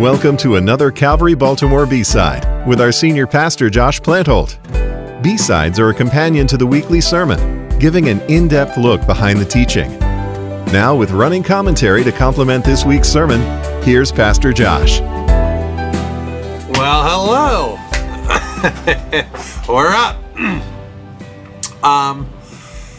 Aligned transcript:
Welcome 0.00 0.36
to 0.38 0.56
another 0.56 0.90
Calvary 0.90 1.34
Baltimore 1.34 1.86
B 1.86 2.02
side 2.02 2.66
with 2.66 2.80
our 2.80 2.90
senior 2.90 3.28
pastor 3.28 3.70
Josh 3.70 4.00
Plantholt. 4.00 4.58
B 5.22 5.38
sides 5.38 5.78
are 5.78 5.90
a 5.90 5.94
companion 5.94 6.48
to 6.48 6.56
the 6.56 6.66
weekly 6.66 7.00
sermon, 7.00 7.68
giving 7.78 8.08
an 8.08 8.20
in 8.22 8.48
depth 8.48 8.76
look 8.76 9.06
behind 9.06 9.38
the 9.38 9.44
teaching. 9.44 9.96
Now, 10.72 10.96
with 10.96 11.12
running 11.12 11.44
commentary 11.44 12.02
to 12.02 12.10
complement 12.10 12.64
this 12.64 12.84
week's 12.84 13.06
sermon, 13.08 13.40
here's 13.84 14.10
Pastor 14.10 14.52
Josh. 14.52 14.98
Well, 16.70 17.04
hello. 17.06 17.78
We're 19.72 19.94
up. 19.94 20.18
um, 21.84 22.28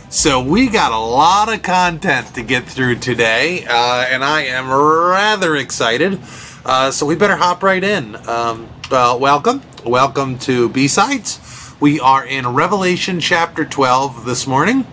so 0.10 0.42
we 0.42 0.70
got 0.70 0.94
a 0.94 0.98
lot 0.98 1.54
of 1.54 1.62
content 1.62 2.34
to 2.36 2.42
get 2.42 2.64
through 2.64 3.00
today, 3.00 3.66
uh, 3.66 4.06
and 4.10 4.24
I 4.24 4.44
am 4.44 4.70
rather 4.70 5.58
excited. 5.58 6.22
Uh, 6.66 6.90
so 6.90 7.06
we 7.06 7.14
better 7.14 7.36
hop 7.36 7.62
right 7.62 7.84
in. 7.84 8.16
Um, 8.28 8.68
welcome, 8.90 9.62
welcome 9.86 10.40
to 10.40 10.68
B 10.70 10.88
sides. 10.88 11.40
We 11.80 12.00
are 12.00 12.26
in 12.26 12.48
Revelation 12.48 13.20
chapter 13.20 13.64
12 13.64 14.26
this 14.26 14.48
morning, 14.48 14.88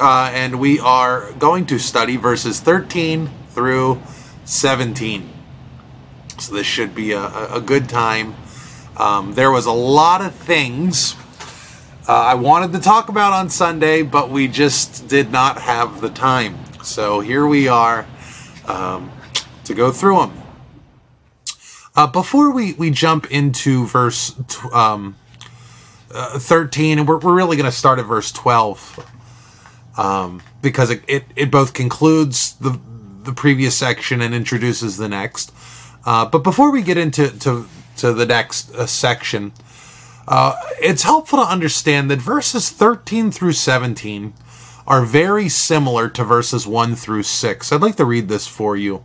uh, 0.00 0.30
and 0.32 0.60
we 0.60 0.78
are 0.78 1.32
going 1.32 1.66
to 1.66 1.80
study 1.80 2.16
verses 2.16 2.60
13 2.60 3.28
through 3.48 4.00
17. 4.44 5.28
So 6.38 6.54
this 6.54 6.64
should 6.64 6.94
be 6.94 7.10
a, 7.10 7.54
a 7.54 7.60
good 7.60 7.88
time. 7.88 8.36
Um, 8.96 9.34
there 9.34 9.50
was 9.50 9.66
a 9.66 9.72
lot 9.72 10.20
of 10.20 10.32
things 10.32 11.16
uh, 12.08 12.12
I 12.12 12.34
wanted 12.36 12.72
to 12.74 12.78
talk 12.78 13.08
about 13.08 13.32
on 13.32 13.50
Sunday, 13.50 14.02
but 14.02 14.30
we 14.30 14.46
just 14.46 15.08
did 15.08 15.32
not 15.32 15.62
have 15.62 16.00
the 16.00 16.08
time. 16.08 16.56
So 16.84 17.18
here 17.18 17.44
we 17.44 17.66
are 17.66 18.06
um, 18.66 19.10
to 19.64 19.74
go 19.74 19.90
through 19.90 20.18
them. 20.18 20.45
Uh, 21.96 22.06
before 22.06 22.50
we, 22.50 22.74
we 22.74 22.90
jump 22.90 23.30
into 23.30 23.86
verse 23.86 24.36
um, 24.70 25.16
uh, 26.12 26.38
13, 26.38 26.98
and 26.98 27.08
we're, 27.08 27.18
we're 27.18 27.34
really 27.34 27.56
going 27.56 27.64
to 27.64 27.76
start 27.76 27.98
at 27.98 28.04
verse 28.04 28.30
12 28.32 29.94
um, 29.96 30.42
because 30.60 30.90
it, 30.90 31.02
it, 31.08 31.24
it, 31.34 31.50
both 31.50 31.72
concludes 31.72 32.54
the, 32.56 32.78
the 33.22 33.32
previous 33.32 33.78
section 33.78 34.20
and 34.20 34.34
introduces 34.34 34.98
the 34.98 35.08
next. 35.08 35.54
Uh, 36.04 36.26
but 36.26 36.40
before 36.40 36.70
we 36.70 36.82
get 36.82 36.98
into 36.98 37.30
to, 37.38 37.66
to 37.96 38.12
the 38.12 38.26
next 38.26 38.74
uh, 38.74 38.84
section, 38.84 39.52
uh, 40.28 40.54
it's 40.78 41.04
helpful 41.04 41.38
to 41.38 41.50
understand 41.50 42.10
that 42.10 42.20
verses 42.20 42.68
13 42.68 43.30
through 43.30 43.52
17 43.52 44.34
are 44.86 45.02
very 45.02 45.48
similar 45.48 46.10
to 46.10 46.24
verses 46.24 46.66
1 46.66 46.94
through 46.94 47.22
6. 47.22 47.72
I'd 47.72 47.80
like 47.80 47.96
to 47.96 48.04
read 48.04 48.28
this 48.28 48.46
for 48.46 48.76
you. 48.76 49.02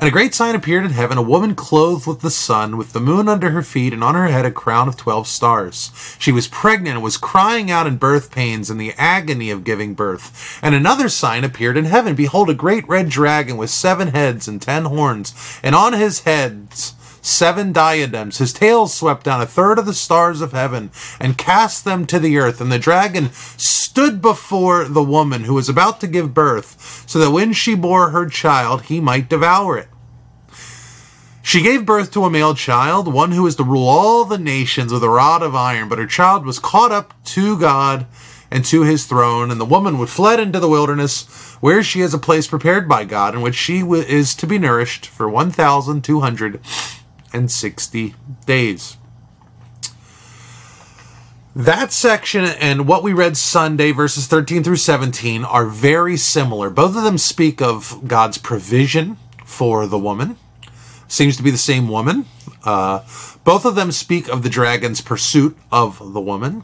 And 0.00 0.06
a 0.06 0.12
great 0.12 0.32
sign 0.32 0.54
appeared 0.54 0.84
in 0.84 0.92
heaven 0.92 1.18
a 1.18 1.22
woman 1.22 1.56
clothed 1.56 2.06
with 2.06 2.20
the 2.20 2.30
sun, 2.30 2.76
with 2.76 2.92
the 2.92 3.00
moon 3.00 3.28
under 3.28 3.50
her 3.50 3.62
feet, 3.62 3.92
and 3.92 4.04
on 4.04 4.14
her 4.14 4.28
head 4.28 4.44
a 4.44 4.50
crown 4.52 4.86
of 4.86 4.96
twelve 4.96 5.26
stars. 5.26 5.90
She 6.20 6.30
was 6.30 6.46
pregnant 6.46 6.94
and 6.94 7.02
was 7.02 7.16
crying 7.16 7.68
out 7.68 7.88
in 7.88 7.96
birth 7.96 8.30
pains 8.30 8.70
and 8.70 8.80
the 8.80 8.92
agony 8.96 9.50
of 9.50 9.64
giving 9.64 9.94
birth. 9.94 10.60
And 10.62 10.76
another 10.76 11.08
sign 11.08 11.42
appeared 11.42 11.76
in 11.76 11.86
heaven 11.86 12.14
Behold, 12.14 12.48
a 12.48 12.54
great 12.54 12.88
red 12.88 13.08
dragon 13.08 13.56
with 13.56 13.70
seven 13.70 14.08
heads 14.08 14.46
and 14.46 14.62
ten 14.62 14.84
horns, 14.84 15.34
and 15.64 15.74
on 15.74 15.94
his 15.94 16.20
heads 16.20 16.94
seven 17.22 17.72
diadems. 17.72 18.38
His 18.38 18.52
tail 18.52 18.86
swept 18.86 19.24
down 19.24 19.40
a 19.40 19.46
third 19.46 19.78
of 19.78 19.86
the 19.86 19.94
stars 19.94 20.40
of 20.40 20.52
heaven 20.52 20.90
and 21.20 21.38
cast 21.38 21.84
them 21.84 22.06
to 22.06 22.18
the 22.18 22.38
earth. 22.38 22.60
And 22.60 22.70
the 22.70 22.78
dragon 22.78 23.30
stood 23.32 24.20
before 24.22 24.84
the 24.84 25.02
woman 25.02 25.44
who 25.44 25.54
was 25.54 25.68
about 25.68 26.00
to 26.00 26.06
give 26.06 26.34
birth, 26.34 27.04
so 27.06 27.18
that 27.18 27.30
when 27.30 27.52
she 27.52 27.74
bore 27.74 28.10
her 28.10 28.26
child, 28.26 28.82
he 28.82 29.00
might 29.00 29.28
devour 29.28 29.78
it. 29.78 29.88
She 31.42 31.62
gave 31.62 31.86
birth 31.86 32.10
to 32.12 32.24
a 32.24 32.30
male 32.30 32.54
child, 32.54 33.12
one 33.12 33.32
who 33.32 33.46
is 33.46 33.56
to 33.56 33.64
rule 33.64 33.88
all 33.88 34.26
the 34.26 34.36
nations 34.36 34.92
with 34.92 35.02
a 35.02 35.08
rod 35.08 35.42
of 35.42 35.54
iron, 35.54 35.88
but 35.88 35.98
her 35.98 36.06
child 36.06 36.44
was 36.44 36.58
caught 36.58 36.92
up 36.92 37.14
to 37.24 37.58
God 37.58 38.06
and 38.50 38.64
to 38.66 38.82
his 38.82 39.06
throne, 39.06 39.50
and 39.50 39.58
the 39.58 39.64
woman 39.64 39.98
would 39.98 40.10
fled 40.10 40.40
into 40.40 40.60
the 40.60 40.68
wilderness, 40.68 41.56
where 41.60 41.82
she 41.82 42.00
has 42.00 42.12
a 42.12 42.18
place 42.18 42.46
prepared 42.46 42.86
by 42.88 43.04
God, 43.04 43.34
in 43.34 43.40
which 43.40 43.54
she 43.54 43.80
is 43.80 44.34
to 44.34 44.46
be 44.46 44.58
nourished 44.58 45.06
for 45.06 45.28
1,260 47.32 48.14
days. 48.46 48.96
That 51.54 51.92
section 51.92 52.44
and 52.44 52.86
what 52.86 53.02
we 53.02 53.12
read 53.12 53.36
Sunday, 53.36 53.90
verses 53.90 54.26
13 54.26 54.62
through 54.62 54.76
17, 54.76 55.44
are 55.44 55.66
very 55.66 56.16
similar. 56.16 56.70
Both 56.70 56.96
of 56.96 57.02
them 57.02 57.18
speak 57.18 57.60
of 57.60 58.06
God's 58.06 58.38
provision 58.38 59.16
for 59.44 59.86
the 59.86 59.98
woman. 59.98 60.36
Seems 61.08 61.36
to 61.36 61.42
be 61.42 61.50
the 61.50 61.58
same 61.58 61.88
woman. 61.88 62.26
Uh, 62.64 63.00
both 63.44 63.64
of 63.64 63.74
them 63.74 63.90
speak 63.92 64.28
of 64.28 64.42
the 64.42 64.48
dragon's 64.48 65.00
pursuit 65.00 65.56
of 65.72 66.12
the 66.12 66.20
woman. 66.20 66.62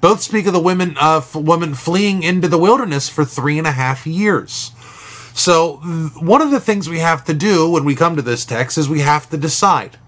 Both 0.00 0.22
speak 0.22 0.46
of 0.46 0.54
the 0.54 0.60
women, 0.60 0.96
uh, 0.98 1.22
woman 1.34 1.74
fleeing 1.74 2.22
into 2.22 2.48
the 2.48 2.58
wilderness 2.58 3.08
for 3.08 3.24
three 3.24 3.58
and 3.58 3.66
a 3.66 3.72
half 3.72 4.06
years. 4.06 4.70
So, 5.34 5.76
one 6.18 6.40
of 6.40 6.50
the 6.50 6.60
things 6.60 6.88
we 6.88 7.00
have 7.00 7.24
to 7.26 7.34
do 7.34 7.70
when 7.70 7.84
we 7.84 7.94
come 7.94 8.16
to 8.16 8.22
this 8.22 8.44
text 8.44 8.78
is 8.78 8.88
we 8.88 9.00
have 9.00 9.28
to 9.30 9.36
decide 9.36 9.98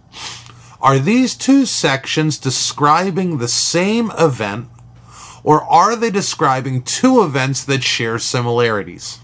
are 0.80 0.98
these 0.98 1.36
two 1.36 1.64
sections 1.64 2.38
describing 2.38 3.38
the 3.38 3.48
same 3.48 4.10
event, 4.18 4.68
or 5.44 5.62
are 5.62 5.94
they 5.94 6.10
describing 6.10 6.82
two 6.82 7.22
events 7.22 7.64
that 7.64 7.84
share 7.84 8.18
similarities? 8.18 9.20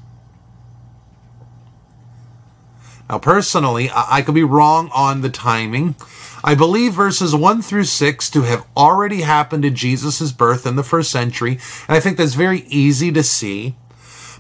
Now, 3.08 3.18
personally, 3.18 3.90
I, 3.94 4.22
could 4.22 4.34
be 4.34 4.44
wrong 4.44 4.90
on 4.94 5.22
the 5.22 5.30
timing. 5.30 5.96
I 6.44 6.54
believe 6.54 6.92
verses 6.92 7.34
1 7.34 7.62
through 7.62 7.84
6 7.84 8.30
to 8.30 8.42
have 8.42 8.66
already 8.76 9.22
happened 9.22 9.64
at 9.64 9.74
Jesus' 9.74 10.30
birth 10.30 10.66
in 10.66 10.76
the 10.76 10.82
first 10.82 11.10
century, 11.10 11.52
and 11.88 11.96
I 11.96 12.00
think 12.00 12.18
that's 12.18 12.34
very 12.34 12.60
easy 12.68 13.10
to 13.12 13.22
see. 13.22 13.76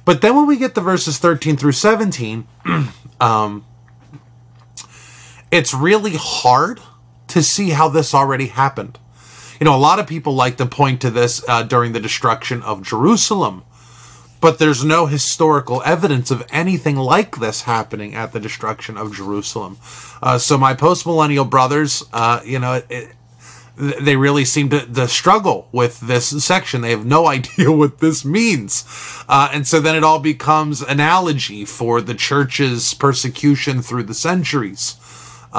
But 0.04 0.20
then 0.20 0.36
when 0.36 0.46
we 0.46 0.56
get 0.56 0.74
to 0.74 0.80
verses 0.80 1.18
13 1.18 1.56
through 1.56 1.72
17, 1.72 2.46
um, 3.20 3.64
it's 5.50 5.72
really 5.72 6.16
hard 6.16 6.80
to 7.28 7.42
see 7.42 7.70
how 7.70 7.88
this 7.88 8.14
already 8.14 8.46
happened. 8.46 8.98
You 9.60 9.64
know, 9.64 9.74
a 9.74 9.78
lot 9.78 9.98
of 9.98 10.06
people 10.06 10.34
like 10.34 10.56
to 10.56 10.66
point 10.66 11.00
to 11.02 11.10
this 11.10 11.44
uh, 11.48 11.62
during 11.62 11.92
the 11.92 12.00
destruction 12.00 12.62
of 12.62 12.82
Jerusalem, 12.82 13.64
but 14.40 14.58
there's 14.58 14.84
no 14.84 15.06
historical 15.06 15.82
evidence 15.84 16.30
of 16.30 16.46
anything 16.50 16.96
like 16.96 17.38
this 17.38 17.62
happening 17.62 18.14
at 18.14 18.32
the 18.32 18.40
destruction 18.40 18.96
of 18.96 19.14
Jerusalem. 19.14 19.78
Uh, 20.22 20.38
so 20.38 20.56
my 20.56 20.74
postmillennial 20.74 21.48
brothers, 21.48 22.04
uh, 22.12 22.40
you 22.44 22.58
know, 22.58 22.82
it, 22.88 23.14
they 23.76 24.16
really 24.16 24.44
seem 24.44 24.68
to, 24.70 24.84
to, 24.86 25.06
struggle 25.06 25.68
with 25.70 26.00
this 26.00 26.44
section. 26.44 26.80
They 26.80 26.90
have 26.90 27.06
no 27.06 27.26
idea 27.28 27.70
what 27.70 27.98
this 27.98 28.24
means. 28.24 28.84
Uh, 29.28 29.50
and 29.52 29.66
so 29.66 29.80
then 29.80 29.96
it 29.96 30.04
all 30.04 30.20
becomes 30.20 30.82
analogy 30.82 31.64
for 31.64 32.00
the 32.00 32.14
church's 32.14 32.94
persecution 32.94 33.82
through 33.82 34.04
the 34.04 34.14
centuries. 34.14 34.96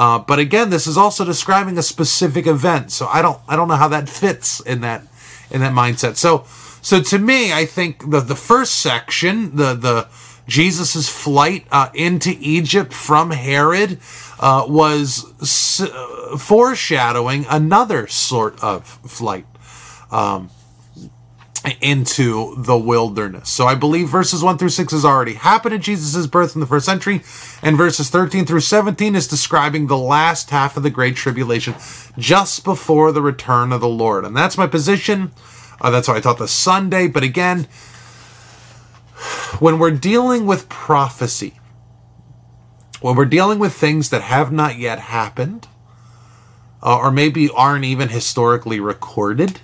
Uh, 0.00 0.18
but 0.18 0.38
again, 0.38 0.70
this 0.70 0.86
is 0.86 0.96
also 0.96 1.26
describing 1.26 1.76
a 1.76 1.82
specific 1.82 2.46
event, 2.46 2.90
so 2.90 3.04
I 3.06 3.20
don't 3.20 3.38
I 3.50 3.54
don't 3.56 3.68
know 3.68 3.76
how 3.84 3.88
that 3.88 4.08
fits 4.08 4.60
in 4.72 4.80
that 4.80 5.02
in 5.50 5.60
that 5.60 5.74
mindset. 5.74 6.16
So 6.16 6.44
so 6.80 7.02
to 7.02 7.18
me, 7.18 7.52
I 7.52 7.66
think 7.66 8.10
the 8.10 8.20
the 8.20 8.34
first 8.34 8.72
section, 8.78 9.56
the 9.56 9.74
the 9.74 10.08
Jesus's 10.46 11.08
flight 11.10 11.66
uh, 11.70 11.90
into 11.92 12.30
Egypt 12.40 12.94
from 12.94 13.30
Herod, 13.30 13.98
uh, 14.40 14.64
was 14.66 15.26
s- 15.42 15.86
foreshadowing 16.38 17.44
another 17.50 18.06
sort 18.06 18.58
of 18.64 18.86
flight. 19.18 19.44
Um, 20.10 20.48
into 21.80 22.54
the 22.56 22.78
wilderness. 22.78 23.50
So 23.50 23.66
I 23.66 23.74
believe 23.74 24.08
verses 24.08 24.42
1 24.42 24.56
through 24.58 24.70
6 24.70 24.92
has 24.92 25.04
already 25.04 25.34
happened 25.34 25.74
at 25.74 25.82
Jesus' 25.82 26.26
birth 26.26 26.54
in 26.54 26.60
the 26.60 26.66
first 26.66 26.86
century, 26.86 27.22
and 27.62 27.76
verses 27.76 28.08
13 28.08 28.46
through 28.46 28.60
17 28.60 29.14
is 29.14 29.28
describing 29.28 29.86
the 29.86 29.98
last 29.98 30.50
half 30.50 30.76
of 30.76 30.82
the 30.82 30.90
Great 30.90 31.16
Tribulation 31.16 31.74
just 32.16 32.64
before 32.64 33.12
the 33.12 33.22
return 33.22 33.72
of 33.72 33.80
the 33.80 33.88
Lord. 33.88 34.24
And 34.24 34.36
that's 34.36 34.56
my 34.56 34.66
position. 34.66 35.32
Uh, 35.80 35.90
that's 35.90 36.08
why 36.08 36.16
I 36.16 36.20
taught 36.20 36.38
the 36.38 36.48
Sunday. 36.48 37.08
But 37.08 37.22
again, 37.22 37.64
when 39.58 39.78
we're 39.78 39.90
dealing 39.90 40.46
with 40.46 40.68
prophecy, 40.68 41.60
when 43.00 43.16
we're 43.16 43.26
dealing 43.26 43.58
with 43.58 43.74
things 43.74 44.08
that 44.10 44.22
have 44.22 44.50
not 44.50 44.78
yet 44.78 44.98
happened, 44.98 45.68
uh, 46.82 46.96
or 46.96 47.10
maybe 47.10 47.50
aren't 47.50 47.84
even 47.84 48.08
historically 48.08 48.80
recorded, 48.80 49.60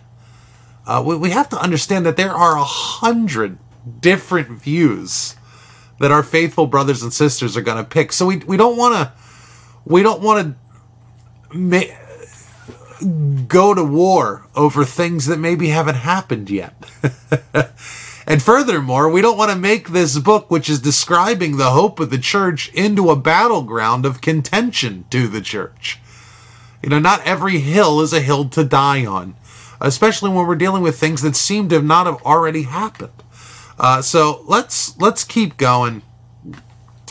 uh, 0.86 1.02
we, 1.04 1.16
we 1.16 1.30
have 1.30 1.48
to 1.50 1.60
understand 1.60 2.06
that 2.06 2.16
there 2.16 2.32
are 2.32 2.56
a 2.56 2.64
hundred 2.64 3.58
different 4.00 4.48
views 4.48 5.36
that 6.00 6.10
our 6.10 6.22
faithful 6.22 6.66
brothers 6.66 7.02
and 7.02 7.12
sisters 7.12 7.56
are 7.56 7.62
going 7.62 7.78
to 7.78 7.84
pick. 7.84 8.12
So 8.12 8.26
we, 8.26 8.38
we 8.38 8.56
don't 8.56 8.76
want 8.76 8.94
to 8.94 9.12
we 9.84 10.02
don't 10.02 10.20
want 10.20 10.56
to 11.50 11.56
ma- 11.56 13.46
go 13.46 13.72
to 13.74 13.84
war 13.84 14.46
over 14.54 14.84
things 14.84 15.26
that 15.26 15.38
maybe 15.38 15.68
haven't 15.68 15.96
happened 15.96 16.50
yet. 16.50 16.74
And 18.26 18.42
furthermore, 18.42 19.08
we 19.08 19.22
don't 19.22 19.38
want 19.38 19.52
to 19.52 19.58
make 19.58 19.90
this 19.90 20.18
book, 20.18 20.50
which 20.50 20.68
is 20.68 20.80
describing 20.80 21.56
the 21.56 21.70
hope 21.70 22.00
of 22.00 22.10
the 22.10 22.18
church, 22.18 22.68
into 22.70 23.08
a 23.10 23.16
battleground 23.16 24.04
of 24.04 24.20
contention 24.20 25.04
to 25.10 25.28
the 25.28 25.40
church. 25.40 26.00
You 26.82 26.88
know, 26.88 26.98
not 26.98 27.24
every 27.24 27.60
hill 27.60 28.00
is 28.00 28.12
a 28.12 28.20
hill 28.20 28.48
to 28.48 28.64
die 28.64 29.06
on, 29.06 29.36
especially 29.80 30.30
when 30.30 30.46
we're 30.46 30.56
dealing 30.56 30.82
with 30.82 30.98
things 30.98 31.22
that 31.22 31.36
seem 31.36 31.68
to 31.68 31.82
not 31.82 32.06
have 32.06 32.22
already 32.22 32.62
happened. 32.62 33.22
Uh, 33.78 34.00
so 34.02 34.42
let's 34.46 34.98
let's 34.98 35.24
keep 35.24 35.56
going. 35.56 36.02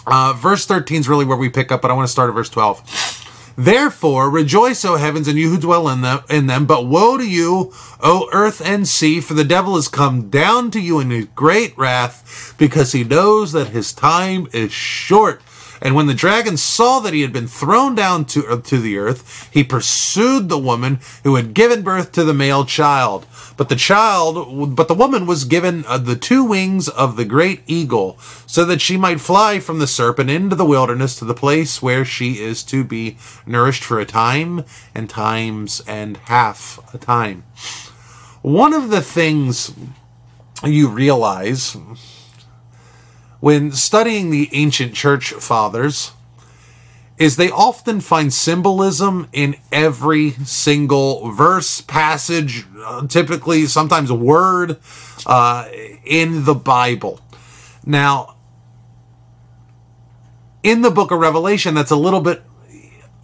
Uh, 0.08 0.34
verse 0.34 0.66
13 0.66 1.02
is 1.02 1.10
really 1.10 1.26
where 1.26 1.38
we 1.38 1.50
pick 1.50 1.72
up, 1.72 1.82
but 1.82 1.90
I 1.90 1.94
want 1.94 2.08
to 2.08 2.12
start 2.12 2.30
at 2.30 2.36
verse 2.36 2.50
12. 2.50 3.16
Therefore, 3.58 4.30
rejoice, 4.30 4.84
O 4.84 4.98
heavens, 4.98 5.28
and 5.28 5.38
you 5.38 5.50
who 5.50 5.58
dwell 5.58 5.88
in 5.88 6.02
them, 6.02 6.20
in 6.30 6.48
them. 6.48 6.66
But 6.66 6.88
woe 6.88 7.18
to 7.18 7.28
you, 7.28 7.74
O 8.02 8.30
earth 8.34 8.62
and 8.64 8.88
sea, 8.88 9.22
for 9.22 9.34
the 9.34 9.46
devil 9.46 9.76
has 9.76 9.88
come 9.88 10.30
down 10.30 10.72
to 10.72 10.80
you 10.82 11.00
in 11.00 11.10
his 11.10 11.26
great 11.36 11.78
wrath, 11.78 12.54
because 12.58 12.92
he 12.92 13.04
knows 13.04 13.54
that 13.54 13.70
his 13.70 13.94
time 13.94 14.48
is 14.52 14.74
short. 14.74 15.42
And 15.82 15.94
when 15.94 16.08
the 16.08 16.14
dragon 16.14 16.58
saw 16.58 17.00
that 17.00 17.14
he 17.14 17.22
had 17.22 17.34
been 17.34 17.48
thrown 17.48 17.96
down 17.96 18.26
to, 18.26 18.48
uh, 18.48 18.62
to 18.62 18.80
the 18.80 18.98
earth, 18.98 19.50
he 19.52 19.64
pursued 19.64 20.50
the 20.50 20.58
woman 20.58 21.00
who 21.24 21.36
had 21.36 21.54
given 21.54 21.82
birth 21.82 22.12
to 22.14 22.24
the 22.24 22.34
male 22.34 22.66
child. 22.66 23.26
But 23.58 23.70
the 23.70 23.76
child, 23.76 24.76
but 24.76 24.88
the 24.88 24.94
woman 24.94 25.26
was 25.26 25.44
given 25.44 25.86
uh, 25.88 25.98
the 25.98 26.16
two 26.16 26.44
wings 26.44 26.88
of 26.88 27.16
the 27.16 27.26
great 27.26 27.62
eagle, 27.68 28.18
so 28.46 28.66
that 28.66 28.82
she 28.82 28.98
might 28.98 29.22
fly 29.22 29.60
from 29.60 29.80
the 29.80 29.88
serpent 29.88 30.30
into 30.30 30.56
the 30.56 30.66
wilderness 30.66 31.18
to 31.18 31.26
the 31.26 31.34
place 31.34 31.82
where 31.82 32.06
she 32.06 32.40
is 32.40 32.64
to 32.64 32.84
be 32.84 33.18
nourished 33.46 33.84
for 33.84 34.00
a 34.00 34.06
time 34.06 34.64
and 34.94 35.10
times 35.10 35.82
and 35.88 36.18
half 36.26 36.80
a 36.94 36.98
time. 36.98 37.44
One 38.42 38.74
of 38.74 38.90
the 38.90 39.02
things 39.02 39.74
you 40.64 40.90
realize 40.90 41.76
when 43.46 43.72
studying 43.72 44.32
the 44.32 44.50
ancient 44.54 44.96
church 44.96 45.32
fathers 45.34 46.14
is 47.20 47.36
they 47.36 47.52
often 47.52 48.02
find 48.02 48.34
symbolism 48.34 49.30
in 49.32 49.56
every 49.72 50.32
single 50.32 51.30
verse, 51.30 51.80
passage, 51.80 52.66
uh, 52.84 53.06
typically 53.06 53.68
sometimes 53.68 54.10
a 54.10 54.16
word 54.16 54.80
uh, 55.28 55.70
in 56.04 56.46
the 56.46 56.56
Bible. 56.56 57.20
Now, 57.86 58.36
in 60.64 60.82
the 60.82 60.90
book 60.90 61.12
of 61.12 61.20
Revelation, 61.20 61.76
that's 61.76 61.92
a 61.92 61.96
little 61.96 62.22
bit 62.22 62.42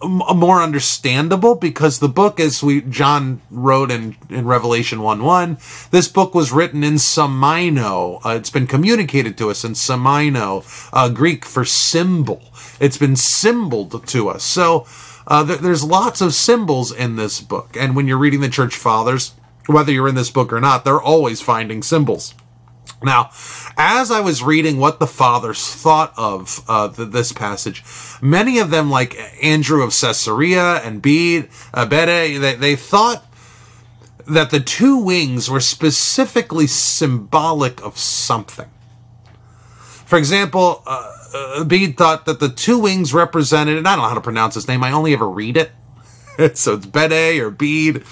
more 0.04 0.62
understandable 0.62 1.54
because 1.54 1.98
the 1.98 2.08
book 2.08 2.40
as 2.40 2.62
we 2.62 2.80
John 2.82 3.40
wrote 3.50 3.90
in, 3.90 4.16
in 4.28 4.46
Revelation 4.46 5.02
1 5.02 5.22
1, 5.22 5.58
this 5.90 6.08
book 6.08 6.34
was 6.34 6.52
written 6.52 6.82
in 6.84 6.94
semaino. 6.94 8.20
Uh, 8.24 8.30
it's 8.30 8.50
been 8.50 8.66
communicated 8.66 9.38
to 9.38 9.50
us 9.50 9.64
in 9.64 9.72
semaino, 9.72 10.64
uh, 10.92 11.08
Greek 11.08 11.44
for 11.44 11.64
symbol. 11.64 12.42
It's 12.80 12.98
been 12.98 13.16
symboled 13.16 14.06
to 14.06 14.28
us. 14.28 14.42
So 14.42 14.86
uh, 15.26 15.46
th- 15.46 15.60
there's 15.60 15.84
lots 15.84 16.20
of 16.20 16.34
symbols 16.34 16.92
in 16.92 17.16
this 17.16 17.40
book. 17.40 17.76
And 17.78 17.94
when 17.94 18.06
you're 18.06 18.18
reading 18.18 18.40
the 18.40 18.48
church 18.48 18.76
fathers, 18.76 19.34
whether 19.66 19.92
you're 19.92 20.08
in 20.08 20.14
this 20.14 20.30
book 20.30 20.52
or 20.52 20.60
not, 20.60 20.84
they're 20.84 21.00
always 21.00 21.40
finding 21.40 21.82
symbols. 21.82 22.34
Now, 23.02 23.30
as 23.76 24.10
I 24.10 24.20
was 24.20 24.42
reading 24.42 24.78
what 24.78 25.00
the 25.00 25.06
fathers 25.06 25.66
thought 25.68 26.12
of 26.16 26.62
uh, 26.68 26.88
the, 26.88 27.04
this 27.04 27.32
passage, 27.32 27.82
many 28.20 28.58
of 28.58 28.70
them, 28.70 28.90
like 28.90 29.16
Andrew 29.42 29.82
of 29.82 29.90
Caesarea 29.98 30.76
and 30.76 31.02
Bede, 31.02 31.48
uh, 31.74 31.86
Bede, 31.86 32.40
they, 32.40 32.54
they 32.54 32.76
thought 32.76 33.24
that 34.26 34.50
the 34.50 34.60
two 34.60 34.98
wings 34.98 35.50
were 35.50 35.60
specifically 35.60 36.66
symbolic 36.66 37.82
of 37.82 37.98
something. 37.98 38.70
For 40.06 40.18
example, 40.18 40.82
uh, 40.86 41.12
uh, 41.34 41.64
Bede 41.64 41.96
thought 41.96 42.26
that 42.26 42.38
the 42.38 42.48
two 42.48 42.78
wings 42.78 43.14
represented, 43.14 43.78
and 43.78 43.88
I 43.88 43.96
don't 43.96 44.02
know 44.02 44.08
how 44.08 44.14
to 44.14 44.20
pronounce 44.20 44.54
his 44.54 44.68
name, 44.68 44.84
I 44.84 44.92
only 44.92 45.12
ever 45.12 45.28
read 45.28 45.56
it. 45.56 45.72
so 46.54 46.74
it's 46.74 46.86
Bede 46.86 47.40
or 47.40 47.50
Bede. 47.50 48.04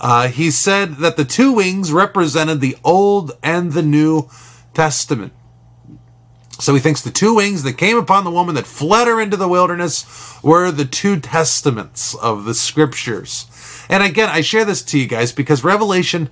Uh, 0.00 0.28
he 0.28 0.50
said 0.50 0.96
that 0.96 1.16
the 1.16 1.24
two 1.24 1.52
wings 1.52 1.92
represented 1.92 2.60
the 2.60 2.76
Old 2.84 3.32
and 3.42 3.72
the 3.72 3.82
New 3.82 4.28
Testament. 4.74 5.32
So 6.60 6.74
he 6.74 6.80
thinks 6.80 7.02
the 7.02 7.10
two 7.10 7.36
wings 7.36 7.62
that 7.62 7.74
came 7.74 7.96
upon 7.96 8.24
the 8.24 8.30
woman 8.32 8.56
that 8.56 8.66
fled 8.66 9.06
her 9.06 9.20
into 9.20 9.36
the 9.36 9.48
wilderness 9.48 10.42
were 10.42 10.70
the 10.70 10.84
two 10.84 11.20
testaments 11.20 12.16
of 12.16 12.44
the 12.44 12.54
scriptures. 12.54 13.46
And 13.88 14.02
again, 14.02 14.28
I 14.28 14.40
share 14.40 14.64
this 14.64 14.82
to 14.82 14.98
you 14.98 15.06
guys 15.06 15.30
because 15.30 15.62
Revelation 15.62 16.30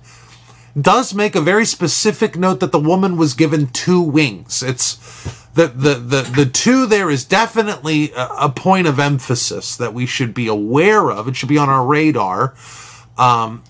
does 0.79 1.13
make 1.13 1.35
a 1.35 1.41
very 1.41 1.65
specific 1.65 2.37
note 2.37 2.59
that 2.59 2.71
the 2.71 2.79
woman 2.79 3.17
was 3.17 3.33
given 3.33 3.67
two 3.67 4.01
wings. 4.01 4.61
It's 4.61 4.95
the 5.53 5.67
the 5.67 5.95
the, 5.95 6.21
the 6.21 6.45
two 6.45 6.85
there 6.85 7.09
is 7.09 7.23
definitely 7.25 8.11
a, 8.11 8.27
a 8.41 8.49
point 8.49 8.85
of 8.85 8.99
emphasis 8.99 9.75
that 9.77 9.93
we 9.93 10.05
should 10.05 10.33
be 10.33 10.47
aware 10.47 11.09
of. 11.09 11.27
It 11.27 11.35
should 11.35 11.49
be 11.49 11.57
on 11.57 11.69
our 11.69 11.85
radar. 11.85 12.53
Um, 13.17 13.63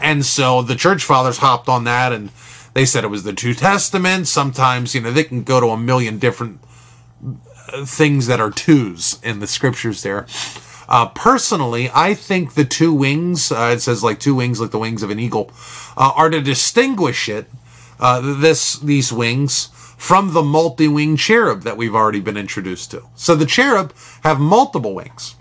and 0.00 0.24
so 0.24 0.62
the 0.62 0.76
church 0.76 1.04
fathers 1.04 1.38
hopped 1.38 1.68
on 1.68 1.84
that 1.84 2.12
and 2.12 2.30
they 2.74 2.84
said 2.84 3.04
it 3.04 3.08
was 3.08 3.24
the 3.24 3.32
two 3.32 3.54
testaments. 3.54 4.30
Sometimes, 4.30 4.94
you 4.94 5.00
know, 5.00 5.10
they 5.10 5.24
can 5.24 5.42
go 5.42 5.60
to 5.60 5.68
a 5.68 5.76
million 5.76 6.18
different 6.18 6.60
uh, 7.72 7.84
things 7.84 8.26
that 8.26 8.40
are 8.40 8.50
twos 8.50 9.18
in 9.22 9.40
the 9.40 9.46
scriptures 9.46 10.02
there. 10.02 10.26
Uh, 10.88 11.06
personally, 11.08 11.90
I 11.94 12.14
think 12.14 12.54
the 12.54 12.64
two 12.64 12.94
wings, 12.94 13.52
uh, 13.52 13.72
it 13.74 13.80
says 13.80 14.02
like 14.02 14.20
two 14.20 14.34
wings, 14.34 14.60
like 14.60 14.70
the 14.70 14.78
wings 14.78 15.02
of 15.02 15.10
an 15.10 15.18
eagle, 15.18 15.50
uh, 15.96 16.12
are 16.16 16.30
to 16.30 16.40
distinguish 16.40 17.28
it, 17.28 17.46
uh, 18.00 18.20
this 18.40 18.78
these 18.78 19.12
wings, 19.12 19.66
from 19.98 20.32
the 20.32 20.42
multi-winged 20.42 21.18
cherub 21.18 21.62
that 21.62 21.76
we've 21.76 21.94
already 21.94 22.20
been 22.20 22.36
introduced 22.36 22.92
to. 22.92 23.02
So 23.16 23.34
the 23.34 23.44
cherub 23.44 23.92
have 24.22 24.38
multiple 24.38 24.94
wings. 24.94 25.34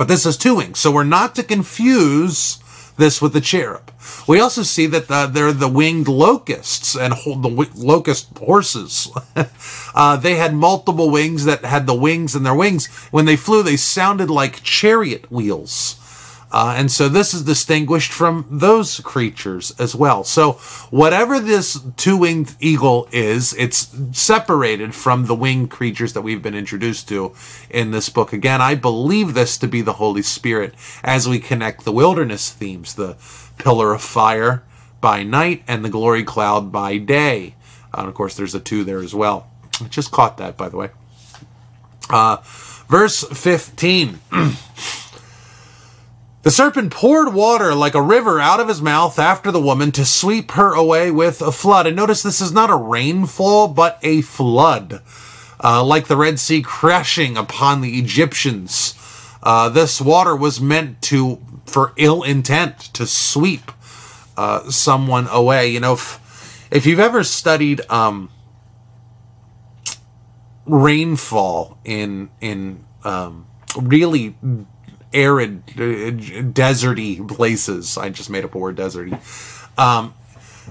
But 0.00 0.08
this 0.08 0.24
is 0.24 0.38
two 0.38 0.54
wings. 0.54 0.78
So 0.78 0.90
we're 0.90 1.04
not 1.04 1.34
to 1.34 1.42
confuse 1.42 2.58
this 2.96 3.20
with 3.20 3.34
the 3.34 3.40
cherub. 3.42 3.92
We 4.26 4.40
also 4.40 4.62
see 4.62 4.86
that 4.86 5.08
the, 5.08 5.26
they're 5.26 5.52
the 5.52 5.68
winged 5.68 6.08
locusts 6.08 6.96
and 6.96 7.12
hold 7.12 7.42
the 7.42 7.68
locust 7.74 8.38
horses. 8.38 9.10
uh, 9.94 10.16
they 10.16 10.36
had 10.36 10.54
multiple 10.54 11.10
wings 11.10 11.44
that 11.44 11.66
had 11.66 11.86
the 11.86 11.92
wings 11.92 12.34
in 12.34 12.44
their 12.44 12.54
wings. 12.54 12.86
When 13.10 13.26
they 13.26 13.36
flew, 13.36 13.62
they 13.62 13.76
sounded 13.76 14.30
like 14.30 14.62
chariot 14.62 15.30
wheels. 15.30 15.99
Uh, 16.52 16.74
and 16.76 16.90
so 16.90 17.08
this 17.08 17.32
is 17.32 17.42
distinguished 17.42 18.12
from 18.12 18.44
those 18.50 18.98
creatures 19.00 19.72
as 19.78 19.94
well. 19.94 20.24
So 20.24 20.52
whatever 20.90 21.38
this 21.38 21.80
two-winged 21.96 22.56
eagle 22.58 23.08
is, 23.12 23.54
it's 23.54 23.94
separated 24.12 24.94
from 24.94 25.26
the 25.26 25.34
winged 25.34 25.70
creatures 25.70 26.12
that 26.14 26.22
we've 26.22 26.42
been 26.42 26.54
introduced 26.54 27.08
to 27.08 27.34
in 27.70 27.92
this 27.92 28.08
book. 28.08 28.32
Again, 28.32 28.60
I 28.60 28.74
believe 28.74 29.34
this 29.34 29.56
to 29.58 29.68
be 29.68 29.80
the 29.80 29.94
Holy 29.94 30.22
Spirit 30.22 30.74
as 31.04 31.28
we 31.28 31.38
connect 31.38 31.84
the 31.84 31.92
wilderness 31.92 32.50
themes, 32.50 32.94
the 32.94 33.16
pillar 33.58 33.94
of 33.94 34.02
fire 34.02 34.64
by 35.00 35.22
night 35.22 35.62
and 35.68 35.84
the 35.84 35.88
glory 35.88 36.24
cloud 36.24 36.72
by 36.72 36.98
day. 36.98 37.54
Uh, 37.94 38.00
and 38.00 38.08
of 38.08 38.14
course, 38.14 38.36
there's 38.36 38.54
a 38.54 38.60
two 38.60 38.82
there 38.82 39.00
as 39.00 39.14
well. 39.14 39.48
I 39.80 39.84
just 39.84 40.10
caught 40.10 40.36
that, 40.38 40.56
by 40.56 40.68
the 40.68 40.76
way. 40.76 40.90
Uh, 42.08 42.38
verse 42.88 43.22
15. 43.22 44.18
The 46.42 46.50
serpent 46.50 46.90
poured 46.90 47.34
water 47.34 47.74
like 47.74 47.94
a 47.94 48.00
river 48.00 48.40
out 48.40 48.60
of 48.60 48.68
his 48.68 48.80
mouth 48.80 49.18
after 49.18 49.52
the 49.52 49.60
woman 49.60 49.92
to 49.92 50.06
sweep 50.06 50.52
her 50.52 50.72
away 50.72 51.10
with 51.10 51.42
a 51.42 51.52
flood. 51.52 51.86
And 51.86 51.94
notice 51.94 52.22
this 52.22 52.40
is 52.40 52.50
not 52.50 52.70
a 52.70 52.76
rainfall, 52.76 53.68
but 53.68 53.98
a 54.02 54.22
flood, 54.22 55.02
uh, 55.62 55.84
like 55.84 56.06
the 56.06 56.16
Red 56.16 56.38
Sea 56.38 56.62
crashing 56.62 57.36
upon 57.36 57.82
the 57.82 57.98
Egyptians. 57.98 58.94
Uh, 59.42 59.68
this 59.68 60.00
water 60.00 60.34
was 60.34 60.62
meant 60.62 61.02
to, 61.02 61.42
for 61.66 61.92
ill 61.96 62.22
intent, 62.22 62.78
to 62.94 63.06
sweep 63.06 63.70
uh, 64.38 64.70
someone 64.70 65.26
away. 65.30 65.68
You 65.68 65.80
know, 65.80 65.92
if, 65.92 66.66
if 66.70 66.86
you've 66.86 67.00
ever 67.00 67.22
studied 67.22 67.82
um, 67.90 68.30
rainfall 70.64 71.78
in 71.84 72.30
in 72.40 72.84
um, 73.04 73.46
really 73.76 74.36
arid, 75.12 75.62
uh, 75.76 76.12
deserty 76.52 77.26
places. 77.26 77.98
I 77.98 78.10
just 78.10 78.30
made 78.30 78.44
up 78.44 78.54
a 78.54 78.58
word, 78.58 78.76
deserty. 78.76 79.18
Um, 79.78 80.14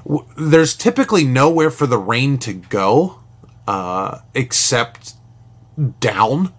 w- 0.04 0.26
there's 0.38 0.76
typically 0.76 1.24
nowhere 1.24 1.72
for 1.72 1.88
the 1.88 1.98
rain 1.98 2.38
to 2.40 2.54
go 2.54 3.20
uh, 3.68 4.20
except 4.34 5.14
down. 6.00 6.54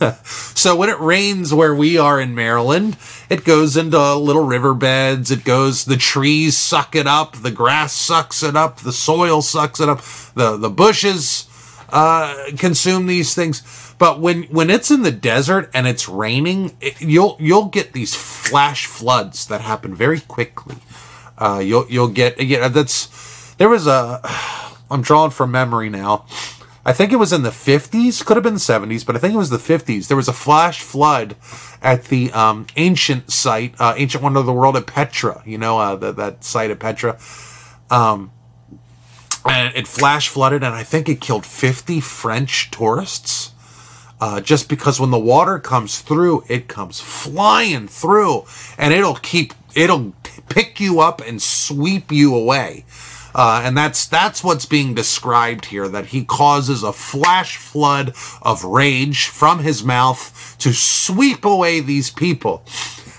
so 0.30 0.76
when 0.76 0.88
it 0.90 0.98
rains 1.00 1.54
where 1.54 1.74
we 1.74 1.96
are 1.96 2.20
in 2.20 2.34
Maryland, 2.34 2.96
it 3.30 3.44
goes 3.44 3.76
into 3.76 4.14
little 4.16 4.44
riverbeds. 4.44 5.30
It 5.30 5.44
goes, 5.44 5.84
the 5.84 5.96
trees 5.96 6.56
suck 6.56 6.94
it 6.94 7.06
up, 7.06 7.36
the 7.36 7.50
grass 7.50 7.92
sucks 7.92 8.42
it 8.42 8.56
up, 8.56 8.80
the 8.80 8.92
soil 8.92 9.40
sucks 9.42 9.80
it 9.80 9.88
up, 9.88 10.02
the, 10.34 10.56
the 10.56 10.70
bushes 10.70 11.47
uh, 11.88 12.50
consume 12.56 13.06
these 13.06 13.34
things. 13.34 13.94
But 13.98 14.20
when 14.20 14.44
when 14.44 14.70
it's 14.70 14.90
in 14.90 15.02
the 15.02 15.12
desert 15.12 15.70
and 15.74 15.86
it's 15.86 16.08
raining, 16.08 16.76
it, 16.80 17.00
you'll 17.00 17.36
you'll 17.40 17.66
get 17.66 17.92
these 17.92 18.14
flash 18.14 18.86
floods 18.86 19.46
that 19.46 19.60
happen 19.60 19.94
very 19.94 20.20
quickly. 20.20 20.76
Uh, 21.36 21.60
you'll 21.64 21.86
you'll 21.88 22.08
get 22.08 22.40
yeah 22.40 22.68
that's 22.68 23.54
There 23.56 23.68
was 23.68 23.86
a. 23.86 24.20
I'm 24.90 25.02
drawing 25.02 25.32
from 25.32 25.50
memory 25.50 25.90
now. 25.90 26.24
I 26.82 26.94
think 26.94 27.12
it 27.12 27.16
was 27.16 27.34
in 27.34 27.42
the 27.42 27.50
50s, 27.50 28.24
could 28.24 28.38
have 28.38 28.44
been 28.44 28.54
the 28.54 28.58
70s, 28.58 29.04
but 29.04 29.14
I 29.14 29.18
think 29.18 29.34
it 29.34 29.36
was 29.36 29.50
the 29.50 29.58
50s. 29.58 30.08
There 30.08 30.16
was 30.16 30.28
a 30.28 30.32
flash 30.32 30.80
flood 30.80 31.36
at 31.82 32.04
the 32.04 32.32
um, 32.32 32.66
ancient 32.76 33.30
site, 33.30 33.74
uh, 33.78 33.92
ancient 33.98 34.24
wonder 34.24 34.40
of 34.40 34.46
the 34.46 34.54
world 34.54 34.74
at 34.74 34.86
Petra. 34.86 35.42
You 35.44 35.58
know 35.58 35.78
uh, 35.78 35.96
the, 35.96 36.12
that 36.12 36.44
site 36.44 36.70
at 36.70 36.80
Petra. 36.80 37.18
Um, 37.90 38.32
and 39.46 39.74
it 39.76 39.86
flash 39.86 40.28
flooded, 40.28 40.62
and 40.62 40.74
I 40.74 40.82
think 40.82 41.08
it 41.08 41.20
killed 41.20 41.46
50 41.46 42.00
French 42.00 42.70
tourists. 42.70 43.52
Uh, 44.20 44.40
just 44.40 44.68
because 44.68 44.98
when 44.98 45.12
the 45.12 45.18
water 45.18 45.60
comes 45.60 46.00
through, 46.00 46.42
it 46.48 46.66
comes 46.66 47.00
flying 47.00 47.86
through, 47.86 48.44
and 48.76 48.92
it'll 48.92 49.14
keep 49.14 49.54
it'll 49.76 50.12
pick 50.48 50.80
you 50.80 51.00
up 51.00 51.20
and 51.20 51.40
sweep 51.40 52.10
you 52.10 52.34
away. 52.34 52.84
Uh, 53.34 53.62
and 53.64 53.76
that's 53.76 54.06
that's 54.06 54.42
what's 54.42 54.66
being 54.66 54.94
described 54.94 55.66
here. 55.66 55.86
That 55.86 56.06
he 56.06 56.24
causes 56.24 56.82
a 56.82 56.92
flash 56.92 57.56
flood 57.56 58.12
of 58.42 58.64
rage 58.64 59.28
from 59.28 59.60
his 59.60 59.84
mouth 59.84 60.56
to 60.58 60.72
sweep 60.72 61.44
away 61.44 61.78
these 61.78 62.10
people. 62.10 62.64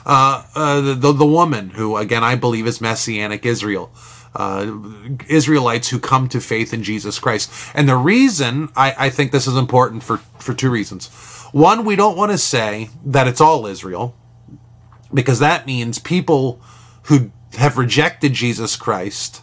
Uh, 0.05 0.43
uh, 0.55 0.81
the, 0.95 1.13
the 1.13 1.25
woman 1.25 1.71
who, 1.71 1.95
again, 1.95 2.23
I 2.23 2.35
believe 2.35 2.65
is 2.65 2.81
Messianic 2.81 3.45
Israel 3.45 3.91
uh, 4.35 4.79
Israelites 5.27 5.89
who 5.89 5.99
come 5.99 6.27
to 6.29 6.39
faith 6.39 6.73
in 6.73 6.83
Jesus 6.83 7.19
Christ. 7.19 7.51
And 7.73 7.89
the 7.89 7.95
reason 7.95 8.69
I, 8.75 8.95
I 8.97 9.09
think 9.09 9.31
this 9.31 9.47
is 9.47 9.57
important 9.57 10.03
for, 10.03 10.17
for 10.39 10.53
two 10.53 10.69
reasons. 10.69 11.07
One, 11.51 11.83
we 11.83 11.95
don't 11.95 12.17
want 12.17 12.31
to 12.31 12.37
say 12.37 12.89
that 13.03 13.27
it's 13.27 13.41
all 13.41 13.65
Israel, 13.65 14.15
because 15.13 15.39
that 15.39 15.65
means 15.65 15.97
people 15.97 16.61
who 17.03 17.31
have 17.57 17.77
rejected 17.77 18.33
Jesus 18.33 18.75
Christ 18.75 19.41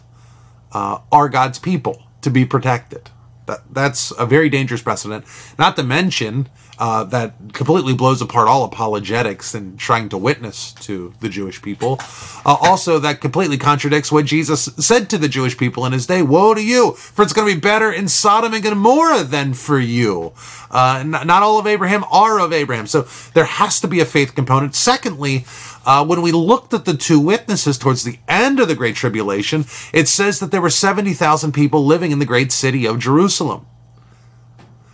uh, 0.71 0.99
are 1.11 1.27
God's 1.27 1.59
people 1.59 2.03
to 2.21 2.29
be 2.29 2.45
protected. 2.45 3.09
That, 3.47 3.61
that's 3.71 4.11
a 4.11 4.25
very 4.25 4.49
dangerous 4.49 4.81
precedent. 4.81 5.25
Not 5.57 5.75
to 5.77 5.83
mention 5.83 6.47
uh, 6.79 7.03
that 7.05 7.33
completely 7.53 7.93
blows 7.93 8.21
apart 8.21 8.47
all 8.47 8.63
apologetics 8.63 9.55
and 9.55 9.79
trying 9.79 10.09
to 10.09 10.17
witness 10.17 10.73
to 10.73 11.13
the 11.21 11.29
Jewish 11.29 11.61
people. 11.61 11.97
Uh, 12.45 12.55
also, 12.61 12.99
that 12.99 13.19
completely 13.19 13.57
contradicts 13.57 14.11
what 14.11 14.25
Jesus 14.25 14.65
said 14.77 15.09
to 15.09 15.17
the 15.17 15.27
Jewish 15.27 15.57
people 15.57 15.85
in 15.85 15.93
his 15.93 16.05
day 16.05 16.21
Woe 16.21 16.53
to 16.53 16.63
you, 16.63 16.91
for 16.91 17.23
it's 17.23 17.33
going 17.33 17.47
to 17.47 17.55
be 17.55 17.59
better 17.59 17.91
in 17.91 18.07
Sodom 18.07 18.53
and 18.53 18.63
Gomorrah 18.63 19.23
than 19.23 19.53
for 19.53 19.79
you. 19.79 20.33
Uh, 20.69 21.03
not, 21.05 21.25
not, 21.25 21.41
all 21.41 21.57
of 21.57 21.65
Abraham 21.65 22.03
are 22.11 22.39
of 22.39 22.53
Abraham. 22.53 22.85
So 22.85 23.07
there 23.33 23.45
has 23.45 23.79
to 23.79 23.87
be 23.87 23.99
a 23.99 24.05
faith 24.05 24.35
component. 24.35 24.75
Secondly, 24.75 25.45
uh, 25.87 26.03
when 26.03 26.21
we 26.21 26.33
looked 26.33 26.73
at 26.73 26.83
the 26.83 26.97
two 26.97 27.17
witnesses 27.17 27.77
towards 27.77 28.03
the 28.03 28.19
end 28.27 28.59
of 28.59 28.67
the 28.67 28.75
Great 28.75 28.97
Tribulation, 28.97 29.63
it 29.93 30.09
says 30.09 30.41
that 30.41 30.51
there 30.51 30.61
were 30.61 30.69
70,000 30.69 31.53
people 31.53 31.85
living 31.85 32.11
in 32.11 32.19
the 32.19 32.25
great 32.25 32.51
city 32.51 32.85
of 32.85 32.99
Jerusalem. 32.99 33.65